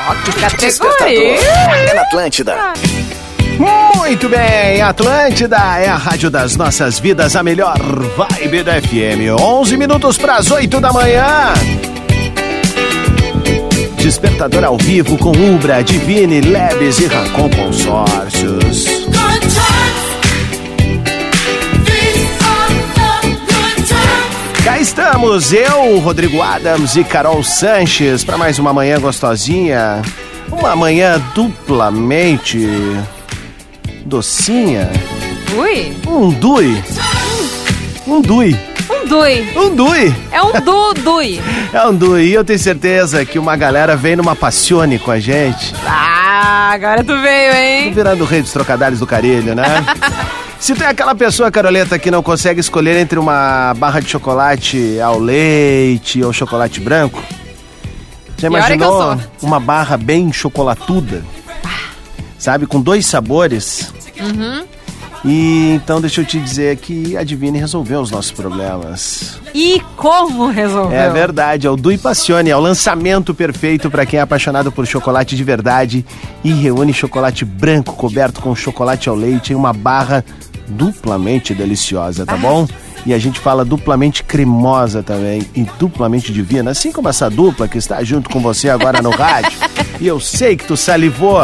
[0.10, 1.36] Ó, que categoria.
[1.90, 2.56] É na Atlântida.
[3.96, 9.40] Muito bem, Atlântida é a rádio das nossas vidas, a melhor vibe da FM.
[9.40, 11.54] 11 minutos para as 8 da manhã.
[13.98, 19.01] Despertador ao vivo com Ubra, Divine, Lebes e Racon Consórcios.
[24.92, 30.02] Estamos, eu, Rodrigo Adams e Carol Sanches, para mais uma manhã gostosinha.
[30.52, 32.68] Uma manhã duplamente
[34.06, 34.90] docinha.
[35.56, 36.84] Ui, Um dui.
[38.06, 38.60] Um dui.
[38.90, 39.50] um dui.
[39.56, 40.14] Um dui.
[40.30, 41.42] É um du-dui.
[41.74, 42.24] É um dui.
[42.26, 45.74] E eu tenho certeza que uma galera vem numa passione com a gente.
[45.88, 47.94] Ah, agora tu veio, Tô hein?
[47.94, 49.64] virando o rei dos trocadilhos do carilho, né?
[50.62, 55.18] Se é aquela pessoa, Caroleta, que não consegue escolher entre uma barra de chocolate ao
[55.18, 57.20] leite ou chocolate branco,
[58.38, 61.26] já imaginou uma barra bem chocolatuda?
[62.38, 63.92] Sabe, com dois sabores?
[64.20, 64.64] Uhum.
[65.26, 69.40] E então deixa eu te dizer que a Divine resolveu os nossos problemas.
[69.56, 70.96] E como resolveu?
[70.96, 74.86] É verdade, é o Dui Passione, é o lançamento perfeito para quem é apaixonado por
[74.86, 76.06] chocolate de verdade
[76.44, 80.24] e reúne chocolate branco coberto com chocolate ao leite em uma barra
[80.72, 82.68] duplamente deliciosa, tá bom?
[83.06, 87.78] E a gente fala duplamente cremosa também e duplamente divina, assim como essa dupla que
[87.78, 89.58] está junto com você agora no rádio.
[90.00, 91.42] E eu sei que tu salivou.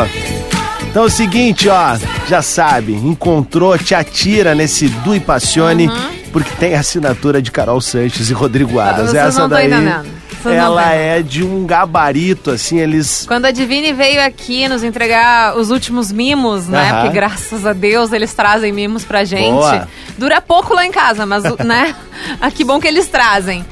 [0.90, 5.90] Então é o seguinte, ó, já sabe, encontrou, te atira nesse Dui Passione,
[6.32, 9.12] porque tem assinatura de Carol Sanches e Rodrigo Adas.
[9.12, 10.17] Vocês Essa não daí, entendendo.
[10.50, 13.26] Não ela tão é de um gabarito, assim, eles...
[13.28, 16.90] Quando a Divine veio aqui nos entregar os últimos mimos, né?
[16.90, 17.02] Aham.
[17.02, 19.54] Porque graças a Deus eles trazem mimos pra gente.
[19.54, 19.88] Boa.
[20.18, 21.96] Dura pouco lá em casa, mas, né?
[22.42, 23.66] Ah, que bom que eles trazem.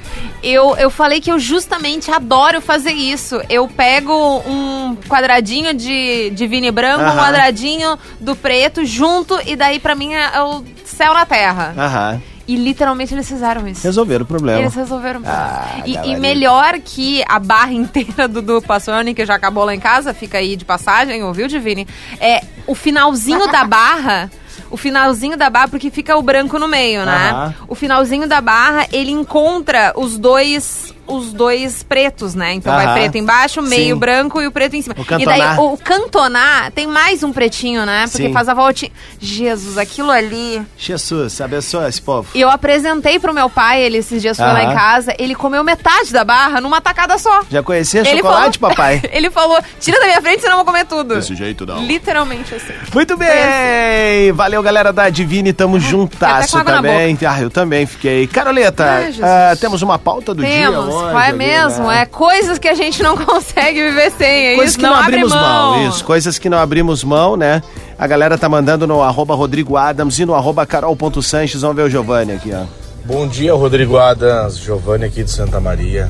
[0.43, 3.41] Eu, eu falei que eu justamente adoro fazer isso.
[3.49, 4.13] Eu pego
[4.45, 7.17] um quadradinho de, de Vini branco, um Aham.
[7.17, 11.73] quadradinho do preto junto, e daí pra mim é, é o céu na terra.
[11.77, 12.21] Aham.
[12.47, 13.83] E literalmente eles fizeram isso.
[13.83, 14.59] Resolveram o problema.
[14.59, 15.21] Eles resolveram.
[15.25, 16.19] Ah, e, e galerinha.
[16.19, 20.37] melhor que a barra inteira do, do Passoni, que já acabou lá em casa, fica
[20.37, 21.87] aí de passagem, ouviu, Divine?
[22.19, 24.31] É o finalzinho da barra.
[24.71, 27.53] O finalzinho da barra, porque fica o branco no meio, né?
[27.67, 32.53] O finalzinho da barra, ele encontra os dois os dois pretos, né?
[32.53, 33.99] Então vai preto embaixo, meio Sim.
[33.99, 34.95] branco e o preto em cima.
[34.97, 38.05] O e daí o cantonar tem mais um pretinho, né?
[38.09, 38.33] Porque Sim.
[38.33, 38.91] faz a voltinha.
[39.19, 40.61] Jesus, aquilo ali.
[40.77, 42.29] Jesus, abençoa esse povo.
[42.33, 44.71] E eu apresentei pro meu pai, ele esses dias foi lá Aham.
[44.71, 47.41] em casa, ele comeu metade da barra numa tacada só.
[47.49, 49.01] Já conhecia Ele chocolate, falou- papai?
[49.11, 51.15] ele falou, tira da minha frente, senão eu vou comer tudo.
[51.15, 51.83] Desse jeito não.
[51.85, 52.73] Literalmente assim.
[52.93, 54.31] Muito bem!
[54.33, 57.17] Valeu, galera da Divine, tamo juntasso com água na também.
[57.27, 58.27] Ah, eu também fiquei.
[58.27, 59.23] Caroleta, Ai, Jesus.
[59.23, 61.87] ah, temos uma pauta do dia Temos, qual é ali, mesmo?
[61.87, 62.01] né?
[62.01, 64.77] É coisas que a gente não consegue viver sem, é Coisas isso?
[64.77, 65.71] que não, abre abrimos mão.
[65.77, 65.89] mão.
[65.89, 66.03] isso.
[66.05, 67.61] Coisas que não abrimos mão, né?
[67.97, 71.61] A galera tá mandando no arroba Rodrigo Adams e no arroba carol.sanches.
[71.61, 72.63] Vamos ver o Giovanni aqui, ó.
[73.05, 76.09] Bom dia, Rodrigo Adams, Giovanni aqui de Santa Maria.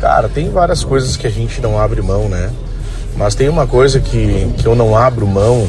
[0.00, 2.50] Cara, tem várias coisas que a gente não abre mão, né?
[3.16, 5.68] Mas tem uma coisa que, que eu não abro mão,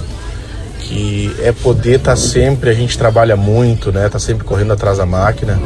[0.84, 4.10] que é poder estar sempre, a gente trabalha muito, né?
[4.10, 5.60] Tá sempre correndo atrás da máquina,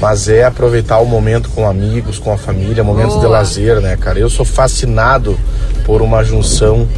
[0.00, 3.38] mas é aproveitar o momento com amigos, com a família, momentos de Boa.
[3.38, 4.18] lazer, né, cara?
[4.18, 5.38] Eu sou fascinado
[5.84, 6.88] por uma junção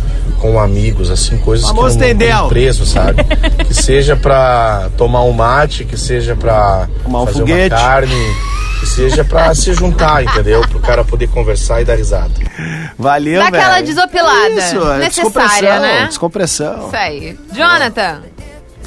[0.40, 3.24] com amigos, assim, coisas Famoso que eu não preço, sabe?
[3.66, 7.74] que seja pra tomar um mate, que seja pra um fazer foguete.
[7.74, 8.36] uma carne,
[8.86, 10.60] seja pra se juntar, entendeu?
[10.68, 12.32] Pro cara poder conversar e dar risada.
[12.98, 13.86] Valeu, Dá aquela velho.
[13.86, 14.50] desopilada.
[14.50, 16.06] Isso, é descompressão, né?
[16.06, 16.86] descompressão.
[16.86, 17.38] Isso aí.
[17.54, 18.22] Jonathan.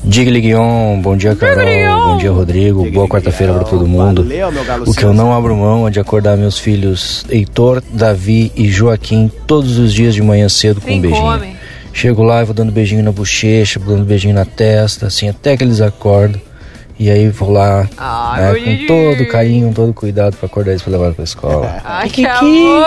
[0.03, 1.65] Diga Guion, bom dia Carol,
[2.09, 4.21] bom dia Rodrigo, boa quarta-feira pra todo mundo.
[4.23, 7.81] Valeu, meu galo O que eu não abro mão é de acordar meus filhos Heitor,
[7.91, 11.23] Davi e Joaquim todos os dias de manhã cedo com Tem um beijinho.
[11.23, 11.57] come.
[11.91, 15.57] Chego lá e vou dando beijinho na bochecha, vou dando beijinho na testa, assim, até
[15.57, 16.39] que eles acordam.
[16.99, 20.91] E aí vou lá, Ai, né, com todo carinho, todo cuidado pra acordar eles pra
[20.93, 21.75] levar pra escola.
[21.85, 22.83] Ai, que amor.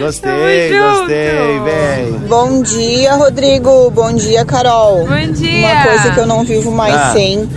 [0.00, 2.12] Gostei, Tamo gostei, vem.
[2.28, 3.90] Bom dia, Rodrigo.
[3.90, 5.06] Bom dia, Carol.
[5.06, 5.68] Bom dia.
[5.68, 7.12] Uma coisa que eu não vivo mais Ah.
[7.12, 7.48] sem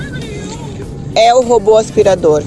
[1.15, 2.43] é o robô aspirador.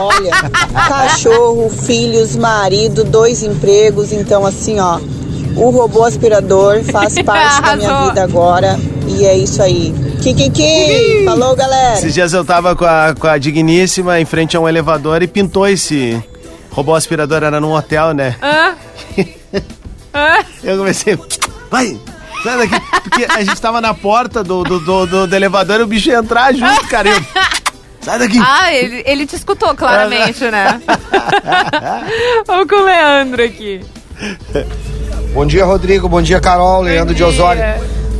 [0.00, 0.30] Olha,
[0.88, 4.98] cachorro, filhos, marido, dois empregos, então assim, ó,
[5.56, 9.92] o robô aspirador faz parte da minha vida agora e é isso aí.
[10.20, 11.24] Kikiki!
[11.24, 11.94] Falou, galera!
[11.94, 15.26] Esses dias eu tava com a, com a digníssima em frente a um elevador e
[15.26, 16.22] pintou esse
[16.70, 18.36] robô aspirador, era num hotel, né?
[18.42, 18.74] Hã?
[20.14, 20.44] Hã?
[20.62, 21.18] Eu comecei,
[21.70, 21.98] vai,
[22.42, 25.82] sai daqui, porque a gente tava na porta do, do, do, do- do elevador e
[25.84, 27.08] o bicho ia entrar junto, cara.
[27.08, 27.22] Eu,
[28.00, 28.38] sai daqui.
[28.44, 30.80] Ah, ele, ele te escutou claramente, né?
[32.46, 33.80] Vamos com o Leandro aqui.
[35.32, 36.08] Bom dia, Rodrigo.
[36.08, 36.82] Bom dia, Carol.
[36.82, 37.62] Leandro de Osório.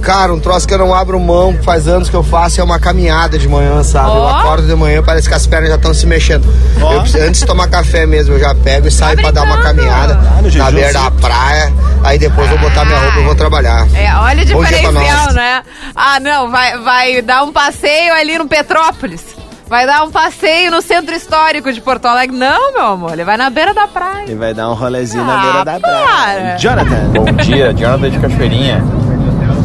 [0.02, 2.78] Cara, um troço que eu não abro mão, faz anos que eu faço, é uma
[2.80, 4.08] caminhada de manhã, sabe?
[4.08, 4.28] Eu Ó.
[4.38, 6.44] acordo de manhã, parece que as pernas já estão se mexendo.
[6.80, 9.58] Eu preciso- antes de tomar café mesmo, eu já pego e saio pra dar uma
[9.62, 11.72] caminhada no na beira da praia.
[12.02, 13.86] Aí depois eu vou botar minha roupa e vou trabalhar.
[13.94, 15.34] É, olha o diferencial, nós.
[15.34, 15.62] né?
[15.94, 19.20] Ah, não, vai, vai dar um passeio ali no Petrópolis.
[19.68, 22.34] Vai dar um passeio no centro histórico de Porto Alegre.
[22.36, 24.24] Não, meu amor, ele vai na beira da praia.
[24.24, 26.06] Ele vai dar um rolezinho na Ah, beira da praia.
[26.06, 26.56] para.
[26.56, 26.96] Jonathan.
[27.14, 28.82] Bom dia, Jonathan de Cachoeirinha.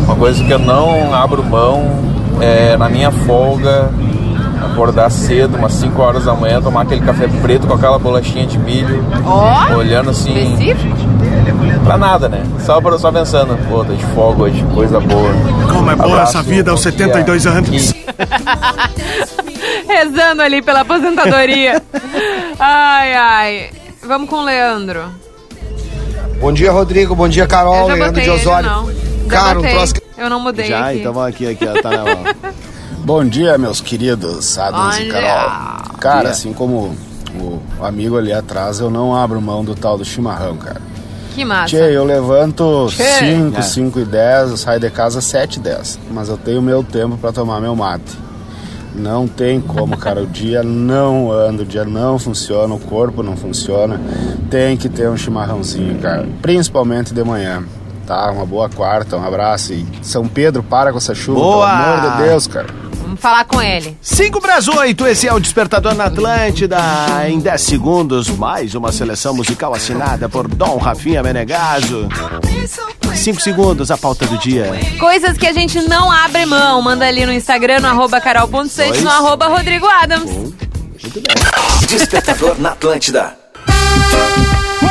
[0.05, 1.83] Uma coisa que eu não abro mão
[2.41, 3.89] é na minha folga
[4.71, 8.57] acordar cedo, umas 5 horas da manhã, tomar aquele café preto com aquela bolachinha de
[8.57, 10.95] milho, Ó, olhando assim específico.
[11.83, 12.43] pra nada, né?
[12.65, 15.29] Só, pra- só pensando, pô, tô de folga hoje, coisa boa.
[15.71, 17.51] Como é boa Abraço, essa vida aos bom 72 dia.
[17.51, 17.93] anos.
[19.87, 21.81] Rezando ali pela aposentadoria.
[22.59, 23.69] ai, ai.
[24.05, 25.03] Vamos com o Leandro.
[26.39, 27.15] Bom dia, Rodrigo.
[27.15, 27.87] Bom dia, Eu Carol.
[27.87, 28.69] já Leandro botei de ele, Osório.
[28.69, 29.04] não.
[29.27, 30.01] Cara, um troço que...
[30.17, 30.99] Eu não mudei Já, aqui.
[30.99, 32.23] então aqui, aqui, ó, tá na mão.
[33.03, 35.97] Bom dia, meus queridos Adams e Carol.
[35.99, 36.95] Cara, assim como
[37.39, 40.81] o amigo ali atrás, eu não abro mão do tal do chimarrão, cara.
[41.35, 41.67] Que massa.
[41.75, 43.03] Tchê, eu levanto Tchê.
[43.19, 43.61] 5, É.
[43.61, 45.99] 5 e 10, eu saio de casa 7 e 10.
[46.11, 48.17] Mas eu tenho meu tempo pra tomar meu mate.
[48.95, 50.23] Não tem como, cara.
[50.23, 53.99] O dia não anda, o dia não funciona, o corpo não funciona.
[54.49, 56.25] Tem que ter um chimarrãozinho, cara.
[56.41, 57.61] Principalmente de manhã.
[58.05, 58.31] Tá?
[58.31, 59.73] Uma boa quarta, um abraço.
[59.73, 61.67] E São Pedro, para com essa chuva, Boa!
[61.67, 62.67] pelo amor de Deus, cara.
[63.01, 63.97] Vamos falar com ele.
[64.01, 66.77] 5 para as 8, esse é o Despertador na Atlântida.
[67.27, 72.07] Em 10 segundos, mais uma seleção musical assinada por Dom Rafinha Menegaso.
[73.15, 74.71] 5 segundos, a pauta do dia.
[74.99, 76.81] Coisas que a gente não abre mão.
[76.81, 79.03] Manda ali no Instagram, no arroba carol.sante, Dois.
[79.03, 80.53] no arroba Rodrigo Adams.
[81.87, 83.35] Despertador na Atlântida.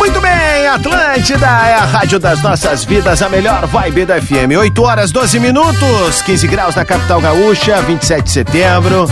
[0.05, 4.53] Muito bem, Atlântida é a rádio das nossas vidas, a melhor vibe da FM.
[4.59, 9.09] 8 horas 12 minutos, 15 graus na capital gaúcha, 27 de setembro.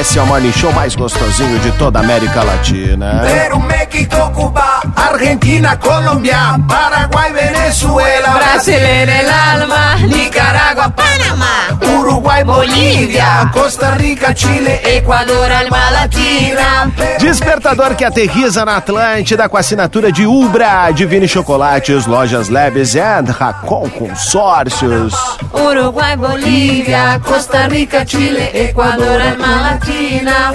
[0.00, 3.20] Esse é o morning show mais gostosinho de toda a América Latina.
[3.20, 9.96] Peru, México, Cuba, Argentina, Colombia, Paraguay, Venezuela, Brasileira el alma.
[10.06, 16.90] Nicaragua, Panamá, Uruguay, Bolívia, Costa Rica, Chile, Equador, alma latina.
[17.20, 23.90] Despertador que aterriza na Atlântida com assinatura de Ubra, Divine Chocolates, Lojas Labs and Racon
[23.90, 25.12] Consórcios.
[25.52, 30.52] Uruguai, Bolívia, Costa Rica, Chile, Equador, alma latina.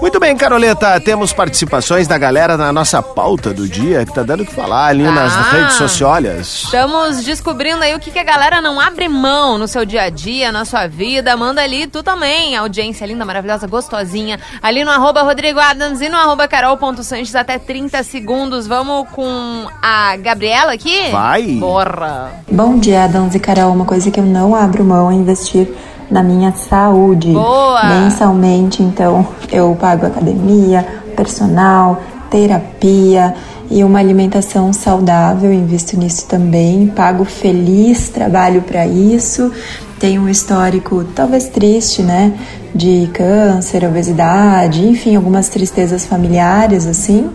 [0.00, 4.44] Muito bem, Caroleta, temos participações da galera na nossa pauta do dia, que tá dando
[4.44, 5.42] o que falar ali nas Tá.
[5.50, 6.62] redes sociais.
[6.64, 10.08] Estamos descobrindo aí o que, que a galera não abre mão no seu dia a
[10.08, 11.36] dia, na sua vida.
[11.36, 12.56] Manda ali, tu também.
[12.56, 14.40] Audiência linda, maravilhosa, gostosinha.
[14.62, 18.66] Ali no arroba Rodrigo Adams e no arroba carol.sanches até 30 segundos.
[18.66, 21.10] Vamos com a Gabriela aqui?
[21.10, 21.42] Vai.
[21.54, 22.32] Bora.
[22.50, 23.72] Bom dia, Adams e Carol.
[23.72, 25.68] Uma coisa que eu não abro mão é investir
[26.10, 27.32] na minha saúde.
[27.32, 27.84] Boa!
[27.84, 30.86] Mensalmente, então, eu pago academia,
[31.16, 33.34] personal, terapia
[33.70, 35.52] e uma alimentação saudável.
[35.52, 36.86] Invisto nisso também.
[36.88, 39.50] Pago feliz, trabalho para isso.
[39.98, 42.32] Tenho um histórico talvez triste, né?
[42.74, 47.30] De câncer, obesidade, enfim, algumas tristezas familiares, assim.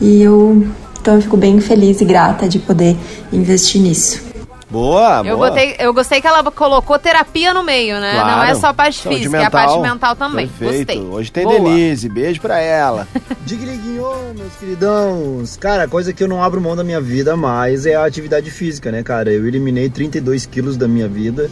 [0.00, 0.66] E eu,
[1.04, 2.96] então, eu fico bem feliz e grata de poder
[3.30, 4.22] investir nisso.
[4.70, 5.50] Boa, Eu, boa.
[5.50, 8.14] botei, eu gostei que ela colocou terapia no meio, né?
[8.14, 8.58] Não é Claro.
[8.58, 10.48] só a parte Saúde física, é a parte mental também.
[10.48, 10.86] Perfeito.
[10.86, 11.00] Gostei.
[11.02, 11.60] Hoje tem Boa.
[11.60, 13.06] Denise, beijo pra ela.
[13.44, 15.56] Digliguinho, meus queridãos.
[15.58, 18.50] Cara, a coisa que eu não abro mão da minha vida mais é a atividade
[18.50, 19.30] física, né, cara?
[19.30, 21.50] Eu eliminei 32 quilos da minha vida.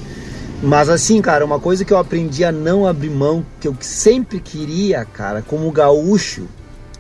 [0.62, 4.40] Mas assim, cara, uma coisa que eu aprendi a não abrir mão, que eu sempre
[4.40, 6.48] queria, cara, como gaúcho,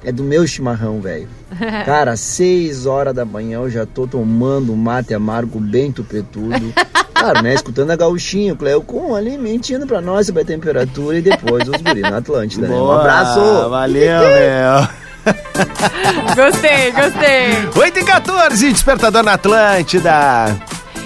[0.04, 1.28] é do meu chimarrão, velho.
[1.84, 6.72] Cara, 6 horas da manhã eu já tô tomando mate amargo bem tupetudo.
[7.22, 7.54] Claro, né?
[7.54, 11.80] Escutando a gauchinha, o Cleocon ali mentindo pra nós sobre a temperatura e depois os
[11.80, 12.74] guris na Atlântida, né?
[12.74, 13.70] Um Boa, abraço!
[13.70, 14.88] Valeu, meu.
[16.34, 17.80] Gostei, gostei.
[17.80, 20.56] 8 e 14, Despertador na Atlântida.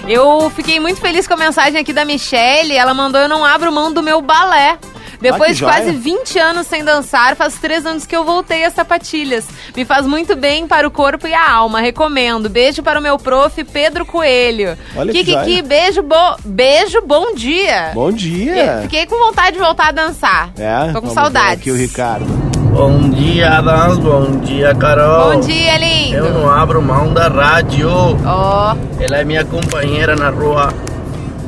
[0.07, 2.75] Eu fiquei muito feliz com a mensagem aqui da Michelle.
[2.75, 4.79] Ela mandou: Eu não abro mão do meu balé.
[5.21, 8.73] Depois que de quase 20 anos sem dançar, faz três anos que eu voltei às
[8.73, 9.45] sapatilhas.
[9.75, 11.79] Me faz muito bem para o corpo e a alma.
[11.81, 12.49] Recomendo.
[12.49, 14.77] Beijo para o meu prof, Pedro Coelho.
[14.95, 15.63] Olha que Kikiki, joia.
[15.63, 16.37] beijo, bo...
[16.45, 17.91] beijo, bom dia.
[17.93, 18.79] Bom dia.
[18.83, 20.49] Fiquei com vontade de voltar a dançar.
[20.57, 21.59] É, Tô com saudades.
[21.61, 22.25] Aqui o Ricardo.
[22.71, 23.97] Bom dia, Adams.
[23.97, 25.33] Bom dia, Carol.
[25.33, 26.17] Bom dia, lindo.
[26.17, 27.89] Eu não abro mão da rádio.
[28.23, 28.75] Ó.
[28.99, 30.71] Ela é minha companheira na rua.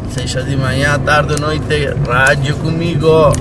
[0.10, 3.32] Seja de manhã, tarde ou noite, rádio comigo.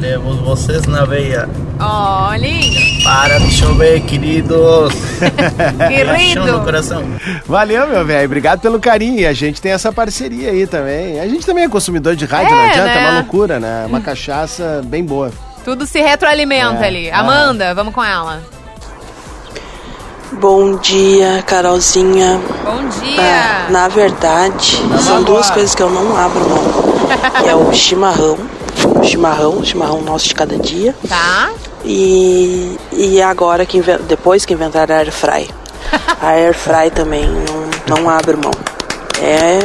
[0.00, 1.48] Levo vocês na veia.
[1.80, 2.76] Ó, lindo.
[3.02, 4.92] Para de chover, queridos.
[5.88, 6.46] Querido.
[6.46, 7.02] No coração.
[7.46, 8.26] Valeu, meu velho.
[8.26, 9.18] Obrigado pelo carinho.
[9.20, 11.18] E a gente tem essa parceria aí também.
[11.20, 12.96] A gente também é consumidor de rádio, É, não adianta, né?
[12.96, 13.84] é uma loucura, né?
[13.86, 15.32] Uma cachaça bem boa.
[15.64, 16.86] Tudo se retroalimenta É.
[16.86, 17.10] ali.
[17.10, 17.20] Ah.
[17.20, 18.40] Amanda, vamos com ela.
[20.32, 22.40] Bom dia, Carolzinha.
[22.64, 23.20] Bom dia.
[23.20, 26.88] Ah, na verdade, são duas coisas que eu não abro mão.
[27.48, 28.36] É o chimarrão,
[28.96, 30.94] o chimarrão, o chimarrão nosso de cada dia.
[31.08, 31.50] Tá.
[31.84, 35.50] E, e agora, que depois que inventaram a Air Fry.
[36.20, 38.52] A Air Fry também não, não abro mão.
[39.22, 39.58] É.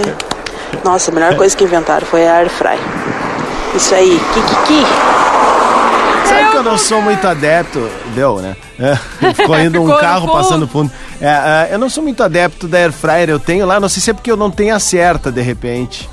[0.83, 2.77] Nossa, a melhor coisa que inventaram foi a Air Fry.
[3.75, 4.85] Isso aí, Kikiki.
[6.27, 7.89] Sabe que eu não sou muito adepto.
[8.15, 8.55] Deu, né?
[8.79, 8.95] É,
[9.33, 10.91] ficou indo um carro passando fundo.
[11.19, 13.29] É, é, eu não sou muito adepto da Air Fryer.
[13.29, 16.09] Eu tenho lá, não sei se é porque eu não tenho a certa, de repente.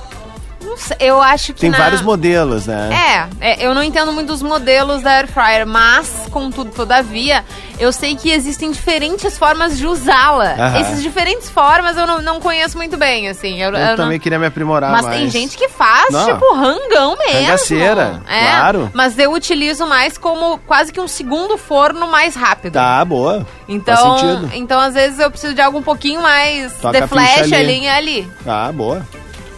[0.71, 3.29] Não eu acho que Tem na- vários modelos, né?
[3.41, 7.45] É, é, eu não entendo muito dos modelos da Air Fryer, mas, contudo, todavia,
[7.79, 10.53] eu sei que existem diferentes formas de usá-la.
[10.59, 10.79] Aham.
[10.79, 13.61] Essas diferentes formas eu não, não conheço muito bem, assim.
[13.61, 15.19] Eu, Eu, eu não- também queria me aprimorar Mas mais.
[15.19, 16.27] tem gente que faz, Não.
[16.27, 17.41] tipo, rangão mesmo.
[17.43, 18.91] Rangaceira, é, claro.
[18.95, 22.75] Mas eu utilizo mais como quase que um segundo forno mais rápido.
[22.75, 23.47] Tá, boa.
[23.69, 24.51] Então, Faz sentido.
[24.55, 27.55] então, às vezes, eu preciso de algo um pouquinho mais Toca de a flash ali.
[27.55, 28.33] ali, ali.
[28.47, 29.07] Ah, boa.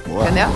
[0.07, 0.22] Boa.
[0.24, 0.49] Entendeu?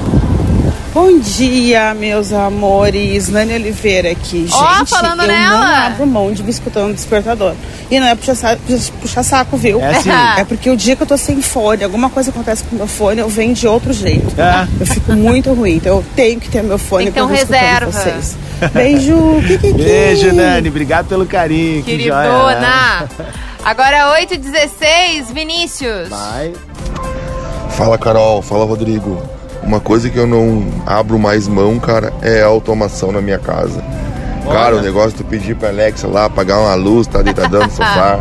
[0.96, 3.28] Bom dia, meus amores.
[3.28, 4.48] Nani Oliveira aqui.
[4.50, 5.58] Ó, Gente, falando eu nela.
[5.58, 7.52] não abro mão de me escutando no despertador.
[7.90, 8.56] E não é puxar, sa-
[9.02, 9.78] puxar saco, viu?
[9.78, 10.08] É sim.
[10.40, 12.86] É porque o dia que eu tô sem fone, alguma coisa acontece com o meu
[12.86, 14.40] fone, eu venho de outro jeito.
[14.40, 14.66] É.
[14.80, 15.74] Eu fico muito ruim.
[15.76, 17.92] Então eu tenho que ter meu fone um pra eu reserva.
[17.92, 18.34] vocês.
[18.72, 19.42] Beijo.
[19.46, 19.74] Kikiki.
[19.74, 20.70] Beijo, Nani.
[20.70, 21.82] Obrigado pelo carinho.
[21.82, 22.22] Que joia.
[22.22, 23.08] Queridona.
[23.62, 26.08] Agora 8h16, Vinícius.
[26.08, 26.54] Vai.
[27.76, 29.35] Fala Carol, fala Rodrigo.
[29.66, 33.82] Uma coisa que eu não abro mais mão, cara, é a automação na minha casa.
[34.50, 37.70] Cara, o negócio de tu pedir pra Alexa lá apagar uma luz, tá deitadão no
[37.70, 38.20] sofá.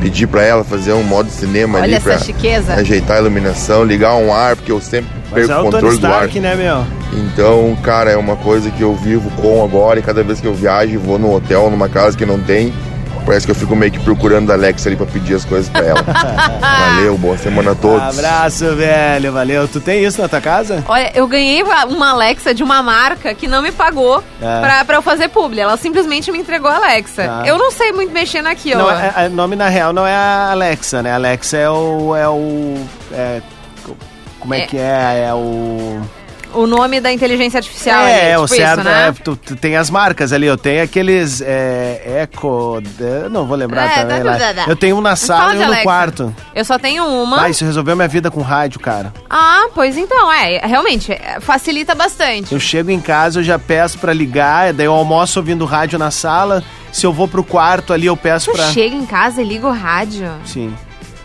[0.00, 2.72] Pedir pra ela fazer um modo cinema Olha ali essa pra chiqueza.
[2.74, 5.72] ajeitar a iluminação, ligar um ar, porque eu sempre Mas perco é o o Tony
[5.72, 6.12] controle do ar.
[6.12, 6.84] Stark, né, meu?
[7.20, 10.54] Então, cara, é uma coisa que eu vivo com agora e cada vez que eu
[10.54, 12.72] viajo e vou num hotel, numa casa que não tem,
[13.28, 15.82] parece que eu fico meio que procurando a Alexa ali pra pedir as coisas pra
[15.84, 16.02] ela.
[16.60, 18.18] Valeu, boa semana a todos.
[18.18, 19.30] Abraço, velho.
[19.32, 19.68] Valeu.
[19.68, 20.82] Tu tem isso na tua casa?
[20.88, 24.60] Olha, eu ganhei uma Alexa de uma marca que não me pagou É.
[24.60, 25.60] pra, pra eu fazer publi.
[25.60, 27.24] Ela simplesmente me entregou a Alexa.
[27.24, 27.42] Tá.
[27.46, 28.80] Eu não sei muito mexer naquilo.
[28.80, 31.12] Não, é, é- nome na real não é a Alexa, né?
[31.12, 32.16] Alexa é o.
[32.16, 32.76] É o.
[33.12, 33.42] é-
[34.40, 34.66] como é, É.
[34.66, 35.26] que é?
[35.28, 36.00] É o.
[36.54, 38.00] O nome da inteligência artificial.
[38.00, 38.80] é, ali, é o tipo certo.
[38.80, 39.08] isso, né?
[39.08, 40.46] é, tu, tu tem as marcas ali.
[40.46, 41.40] Eu tenho aqueles.
[41.40, 42.82] É, Echo.
[42.98, 44.22] eu não vou lembrar É, também.
[44.22, 44.38] dá- lá.
[44.38, 44.64] dá- dá.
[44.66, 45.82] Eu tenho um na Fala sala de e um no Alexa.
[45.82, 46.34] quarto.
[46.54, 47.42] Eu só tenho uma.
[47.42, 49.12] Ah, isso resolveu minha vida com rádio, cara.
[49.28, 50.58] Ah, pois então, é.
[50.66, 52.52] Realmente, é, facilita bastante.
[52.52, 56.10] Eu chego em casa, eu já peço pra ligar, daí eu almoço ouvindo rádio na
[56.10, 56.62] sala.
[56.90, 58.70] Se eu vou pro quarto ali, eu peço Tu pra.
[58.72, 60.30] chega em casa e liga o rádio.
[60.46, 60.74] Sim.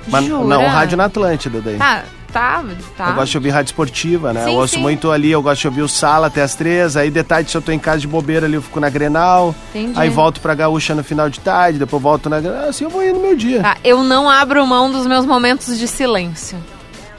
[0.08, 0.44] Mas Jura?
[0.44, 1.78] não, rádio na Atlântida daí.
[1.78, 2.04] Tá,
[2.34, 2.64] tá,
[2.98, 3.10] tá.
[3.10, 4.44] Eu gosto de ouvir rádio esportiva, né?
[4.44, 4.82] Sim, eu ouço sim.
[4.82, 6.98] muito ali, eu gosto de ouvir o Sala até as três.
[6.98, 9.56] Aí de tarde, se eu tô em casa de bobeira ali, eu fico na Grenal.
[9.74, 9.94] Entendi.
[10.00, 12.68] Aí volto pra Gaúcha no final de tarde, depois volto na Grenal.
[12.70, 13.62] Assim eu vou indo no meu dia.
[13.62, 16.58] Tá, eu não abro mão dos meus momentos de silêncio.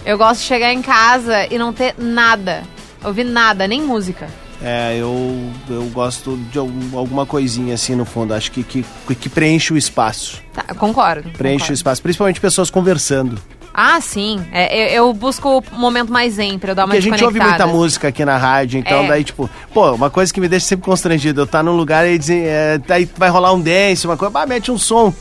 [0.05, 2.63] Eu gosto de chegar em casa e não ter nada.
[3.03, 4.27] Ouvir nada, nem música.
[4.63, 8.33] É, eu, eu gosto de algum- alguma coisinha assim no fundo.
[8.33, 8.85] Acho que, que,
[9.15, 10.41] que preenche o espaço.
[10.55, 11.29] Tá, concordo.
[11.31, 11.73] Preenche o concordo.
[11.75, 13.39] espaço, principalmente pessoas conversando.
[13.75, 14.41] Ah, sim.
[14.53, 17.25] É, eu, eu busco o momento mais zen pra eu dar uma Porque a gente
[17.25, 19.09] ouve muita música aqui na rádio, então É.
[19.09, 22.17] daí, tipo, pô, uma coisa que me deixa sempre constrangido, eu tá num lugar e
[22.17, 25.13] dizem, é, daí vai rolar um dance, uma coisa, bah, mete um som.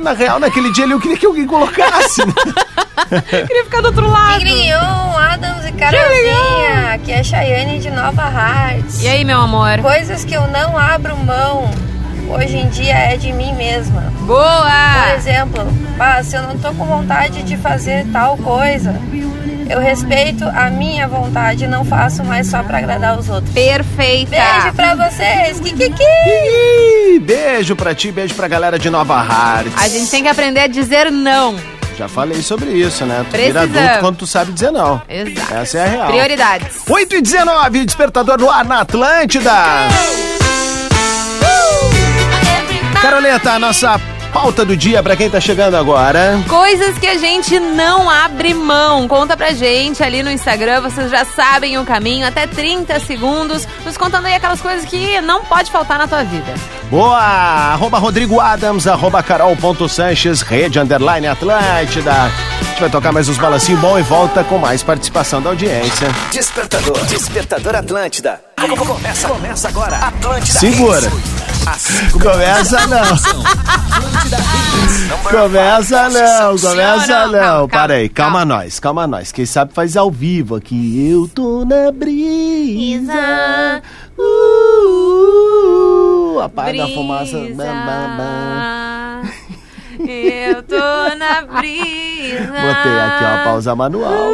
[0.00, 2.34] Na real, naquele dia ali eu queria que alguém colocasse, né?
[3.46, 4.40] queria ficar do outro lado.
[4.40, 6.94] Tigrinhon, Adams e Carolzinha.
[6.94, 9.02] Aqui é Chayane de Nova Hearts.
[9.02, 9.78] E aí, meu amor?
[9.80, 11.70] Coisas que eu não abro mão
[12.28, 14.12] hoje em dia é de mim mesma.
[14.20, 15.04] Boa!
[15.06, 15.66] Por exemplo,
[15.98, 18.94] ah, se eu não tô com vontade de fazer tal coisa,
[19.68, 23.52] eu respeito a minha vontade e não faço mais só pra agradar os outros.
[23.52, 24.30] Perfeita!
[24.36, 25.60] Beijo pra vocês!
[25.60, 27.20] Kikiki!
[27.20, 29.72] Beijo pra ti, beijo pra galera de Nova Hearts.
[29.76, 31.56] A gente tem que aprender a dizer não.
[31.98, 33.26] Já falei sobre isso, né?
[33.28, 33.76] Tu vira Precisamos.
[33.76, 35.02] adulto quando tu sabe dizer não.
[35.08, 35.54] Exato.
[35.54, 36.06] Essa é a real.
[36.06, 36.76] Prioridades.
[36.88, 39.50] 8 e 19, despertador no ar na Atlântida.
[43.28, 44.00] Caroleta, a nossa
[44.32, 46.42] pauta do dia pra quem tá chegando agora.
[46.48, 49.06] Coisas que a gente não abre mão.
[49.06, 53.98] Conta pra gente ali no Instagram, vocês já sabem o caminho, até 30 segundos, nos
[53.98, 56.54] contando aí aquelas coisas que não pode faltar na tua vida.
[56.90, 57.18] Boa!
[57.18, 62.12] Arroba Rodrigo Adams, arroba Carol.Sanches, rede underline Atlântida.
[62.12, 66.08] A gente vai tocar mais uns balancinhos bom e volta com mais participação da audiência.
[66.32, 68.40] Despertador, Despertador Atlântida.
[68.56, 69.96] Começa, começa agora.
[69.96, 70.58] Atlântida.
[70.58, 71.12] Segura.
[72.12, 73.18] Começa não.
[75.30, 77.68] Começa não, começa não.
[77.68, 79.30] Para aí, calma nós, calma nós.
[79.30, 81.10] Quem sabe faz ao vivo aqui.
[81.10, 83.12] Eu tô na brisa.
[84.18, 85.07] Uh,
[86.40, 87.38] apaga a fumaça.
[87.38, 89.22] Bam, bam, bam.
[90.06, 90.76] Eu tô
[91.16, 92.46] na brisa.
[92.46, 94.30] Botei aqui ó, a pausa manual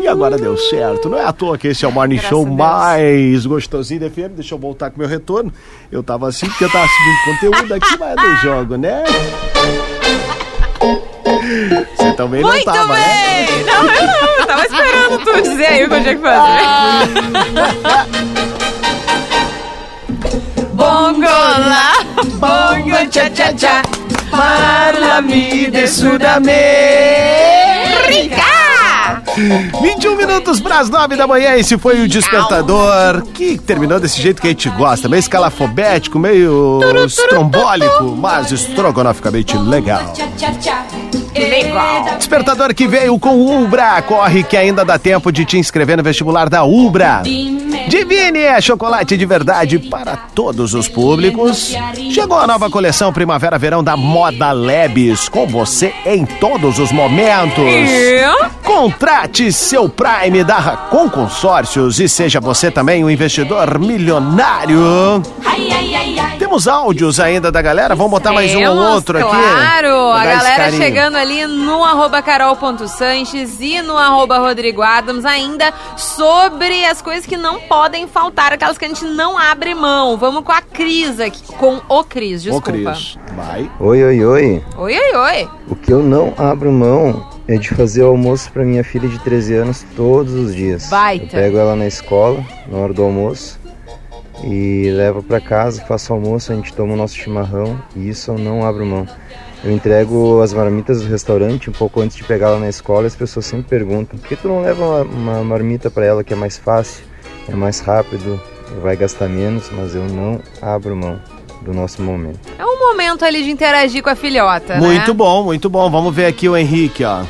[0.00, 1.08] e agora deu certo.
[1.08, 4.36] Não é à toa que esse é o morning show a mais gostosinho da FM.
[4.36, 5.52] Deixa eu voltar com meu retorno.
[5.90, 9.02] Eu tava assim porque eu tava subindo conteúdo aqui, mas do jogo, né?
[11.96, 13.46] Você também não Muito tava, né?
[13.46, 13.64] bem!
[13.64, 16.58] Não, eu não, eu tava esperando tu dizer aí o que eu tinha que fazer.
[20.78, 21.92] Bongo lá,
[22.38, 23.82] bongo tcha tcha tcha.
[24.30, 26.38] Parlami de Sudamérica.
[29.82, 31.56] 21 minutos para as 9 da manhã.
[31.56, 36.78] Esse foi o despertador que terminou desse jeito que a gente gosta, meio escalafobético, meio
[37.04, 40.14] estrombólico, mas estrogonoficamente legal.
[41.34, 42.16] Legal.
[42.16, 44.02] Despertador que veio com Ubra.
[44.02, 47.22] Corre que ainda dá tempo de te inscrever no vestibular da Ubra.
[47.88, 51.74] Divine é chocolate de verdade para todos os públicos.
[52.10, 55.28] Chegou a nova coleção Primavera-Verão da Moda Labs.
[55.28, 57.64] Com você em todos os momentos.
[58.62, 65.22] Contrate seu Prime da Racon Consórcios e seja você também um investidor milionário.
[66.38, 67.94] Temos áudios ainda da galera.
[67.94, 69.28] Vamos botar mais um outro aqui.
[69.28, 70.78] Claro, a galera carinho.
[70.98, 77.36] Chegando ali no arroba carol.sanches e no arroba Rodrigo Adams, ainda sobre as coisas que
[77.36, 80.16] não podem faltar, aquelas que a gente não abre mão.
[80.16, 82.72] Vamos com a Cris aqui, com o Cris, desculpa.
[82.72, 83.70] Cris, vai.
[83.78, 84.64] Oi, oi, oi.
[84.76, 85.48] Oi, oi, oi.
[85.68, 89.20] O que eu não abro mão é de fazer o almoço para minha filha de
[89.20, 90.88] 13 anos todos os dias.
[90.88, 91.36] Baita.
[91.36, 93.60] Eu pego ela na escola, na hora do almoço,
[94.42, 98.32] e levo para casa, faço o almoço, a gente toma o nosso chimarrão, e isso
[98.32, 99.06] eu não abro mão.
[99.64, 103.06] Eu entrego as marmitas do restaurante um pouco antes de pegar ela na escola e
[103.06, 106.32] as pessoas sempre perguntam: por que tu não leva uma, uma marmita para ela que
[106.32, 107.02] é mais fácil,
[107.48, 108.40] é mais rápido,
[108.82, 109.68] vai gastar menos?
[109.72, 111.20] Mas eu não abro mão
[111.62, 112.38] do nosso momento.
[112.56, 115.14] É um momento ali de interagir com a filhota, Muito né?
[115.14, 115.90] bom, muito bom.
[115.90, 117.22] Vamos ver aqui o Henrique, ó.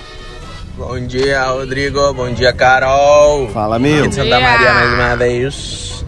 [0.76, 2.12] Bom dia, Rodrigo.
[2.12, 3.48] Bom dia, Carol.
[3.48, 4.04] Fala, meu.
[4.12, 6.04] Santa Maria mais uma vez.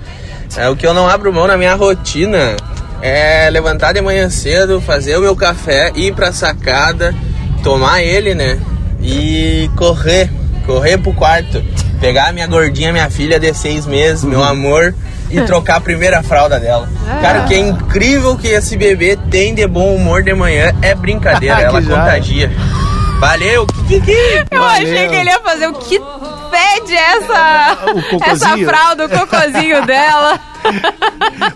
[0.57, 2.57] É, o que eu não abro mão na minha rotina
[3.03, 7.15] é levantar de manhã cedo, fazer o meu café, ir pra sacada,
[7.63, 8.59] tomar ele, né?
[9.01, 10.31] E correr,
[10.67, 11.63] correr pro quarto.
[12.01, 14.95] Pegar a minha gordinha, minha filha de seis meses, meu amor,
[15.31, 16.89] e trocar a primeira fralda dela.
[17.21, 20.95] Cara, o que é incrível que esse bebê tem de bom humor de manhã é
[20.95, 21.95] brincadeira, ela já.
[21.95, 22.51] contagia.
[23.19, 24.17] Valeu, Kiki!
[24.51, 26.01] Eu achei que ele ia fazer o que
[26.51, 27.77] fede essa,
[28.27, 30.41] essa fralda, o cocôzinho dela.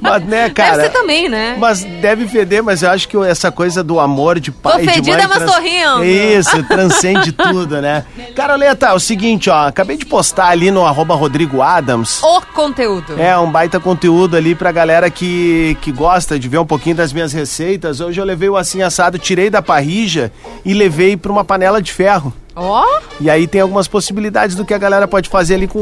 [0.00, 0.76] Mas, né, cara?
[0.76, 1.56] Deve ser também, né?
[1.58, 5.28] Mas deve feder, mas eu acho que essa coisa do amor de pai de fedida,
[5.28, 5.38] mãe...
[5.38, 6.04] mas tô rindo.
[6.04, 8.04] Isso, transcende tudo, né?
[8.34, 9.66] Caroleta, é o seguinte, ó.
[9.68, 12.22] Acabei de postar ali no arroba Rodrigo Adams.
[12.22, 13.20] O conteúdo.
[13.20, 17.12] É, um baita conteúdo ali pra galera que, que gosta de ver um pouquinho das
[17.12, 18.00] minhas receitas.
[18.00, 20.32] Hoje eu levei o assim assado, tirei da parrija
[20.64, 22.32] e levei pra uma panela de ferro.
[22.56, 22.84] Ó,
[23.20, 25.78] E aí tem algumas possibilidades do que a galera pode fazer ali com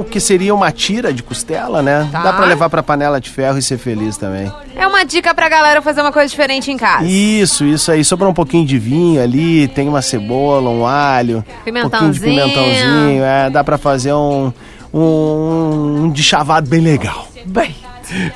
[0.00, 2.08] o que seria uma tira de costela, né?
[2.10, 2.22] Tá.
[2.22, 4.50] Dá pra levar pra panela de ferro e ser feliz também.
[4.74, 7.04] é uma dica pra galera fazer uma coisa diferente em casa.
[7.04, 8.02] Isso, isso aí.
[8.04, 11.42] Sobrou um pouquinho de vinho ali, tem uma cebola, um alho, um
[11.88, 12.22] pouquinho de Pimentãozinho.
[12.22, 13.24] pimentãozinho.
[13.24, 14.52] É, dá pra fazer um,
[14.92, 17.28] um, um de chavado bem legal.
[17.44, 17.74] Bem.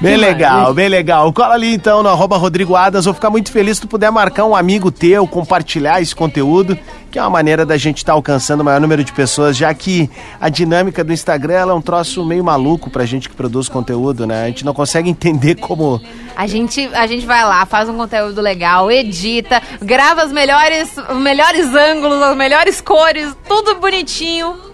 [0.02, 1.32] Bem legal, bem legal.
[1.32, 3.06] Cola ali então no arroba Rodrigo Adas.
[3.06, 6.78] Vou ficar muito feliz se tu puder marcar um amigo teu, compartilhar esse conteúdo,
[7.12, 10.10] que é uma maneira da gente estar alcançando o maior número de pessoas, já que
[10.40, 14.44] a dinâmica do Instagram é um troço meio maluco pra gente que produz conteúdo, né?
[14.44, 16.00] A gente não consegue entender como.
[16.34, 21.18] A gente, a gente vai lá, faz um conteúdo legal, edita, grava as melhores, os
[21.18, 24.71] melhores ângulos, as melhores cores, tudo bonitinho.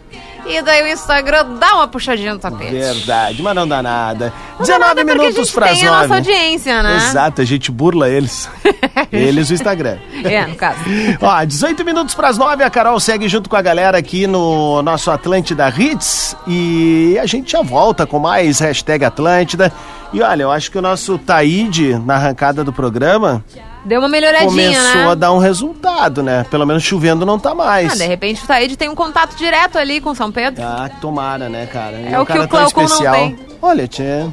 [0.48, 2.72] E daí o Instagram dá uma puxadinha no tapete.
[2.72, 4.32] Verdade, mas não dá nada.
[4.58, 6.14] Não dá 19 nada porque a minutos gente para as tem a nossa 9.
[6.14, 6.96] audiência, né?
[6.96, 8.48] Exato, a gente burla eles.
[9.12, 9.98] eles o Instagram.
[10.24, 10.78] É, no caso.
[11.20, 14.80] Ó, 18 minutos para as 9, a Carol segue junto com a galera aqui no
[14.82, 19.72] nosso Atlântida Hits e a gente já volta com mais hashtag Atlântida.
[20.12, 23.44] E olha, eu acho que o nosso Taíde, na arrancada do programa,
[23.84, 25.10] Deu uma melhoradinha, começou né?
[25.10, 26.44] a dar um resultado, né?
[26.50, 27.92] Pelo menos chovendo não tá mais.
[27.92, 30.62] Ah, de repente o Taíde tem um contato direto ali com São Pedro.
[30.62, 31.96] Ah, tomara, né, cara?
[31.96, 33.14] É o que cara o Cleocon não especial.
[33.14, 33.38] tem.
[33.60, 34.04] Olha, Tchê.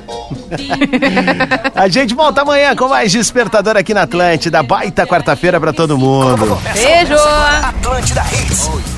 [1.73, 4.61] a gente volta amanhã com mais Despertador aqui na Atlântida.
[4.61, 6.59] Baita quarta-feira pra todo mundo.
[6.73, 7.15] Beijo!
[7.15, 8.94] Atlântida Hits.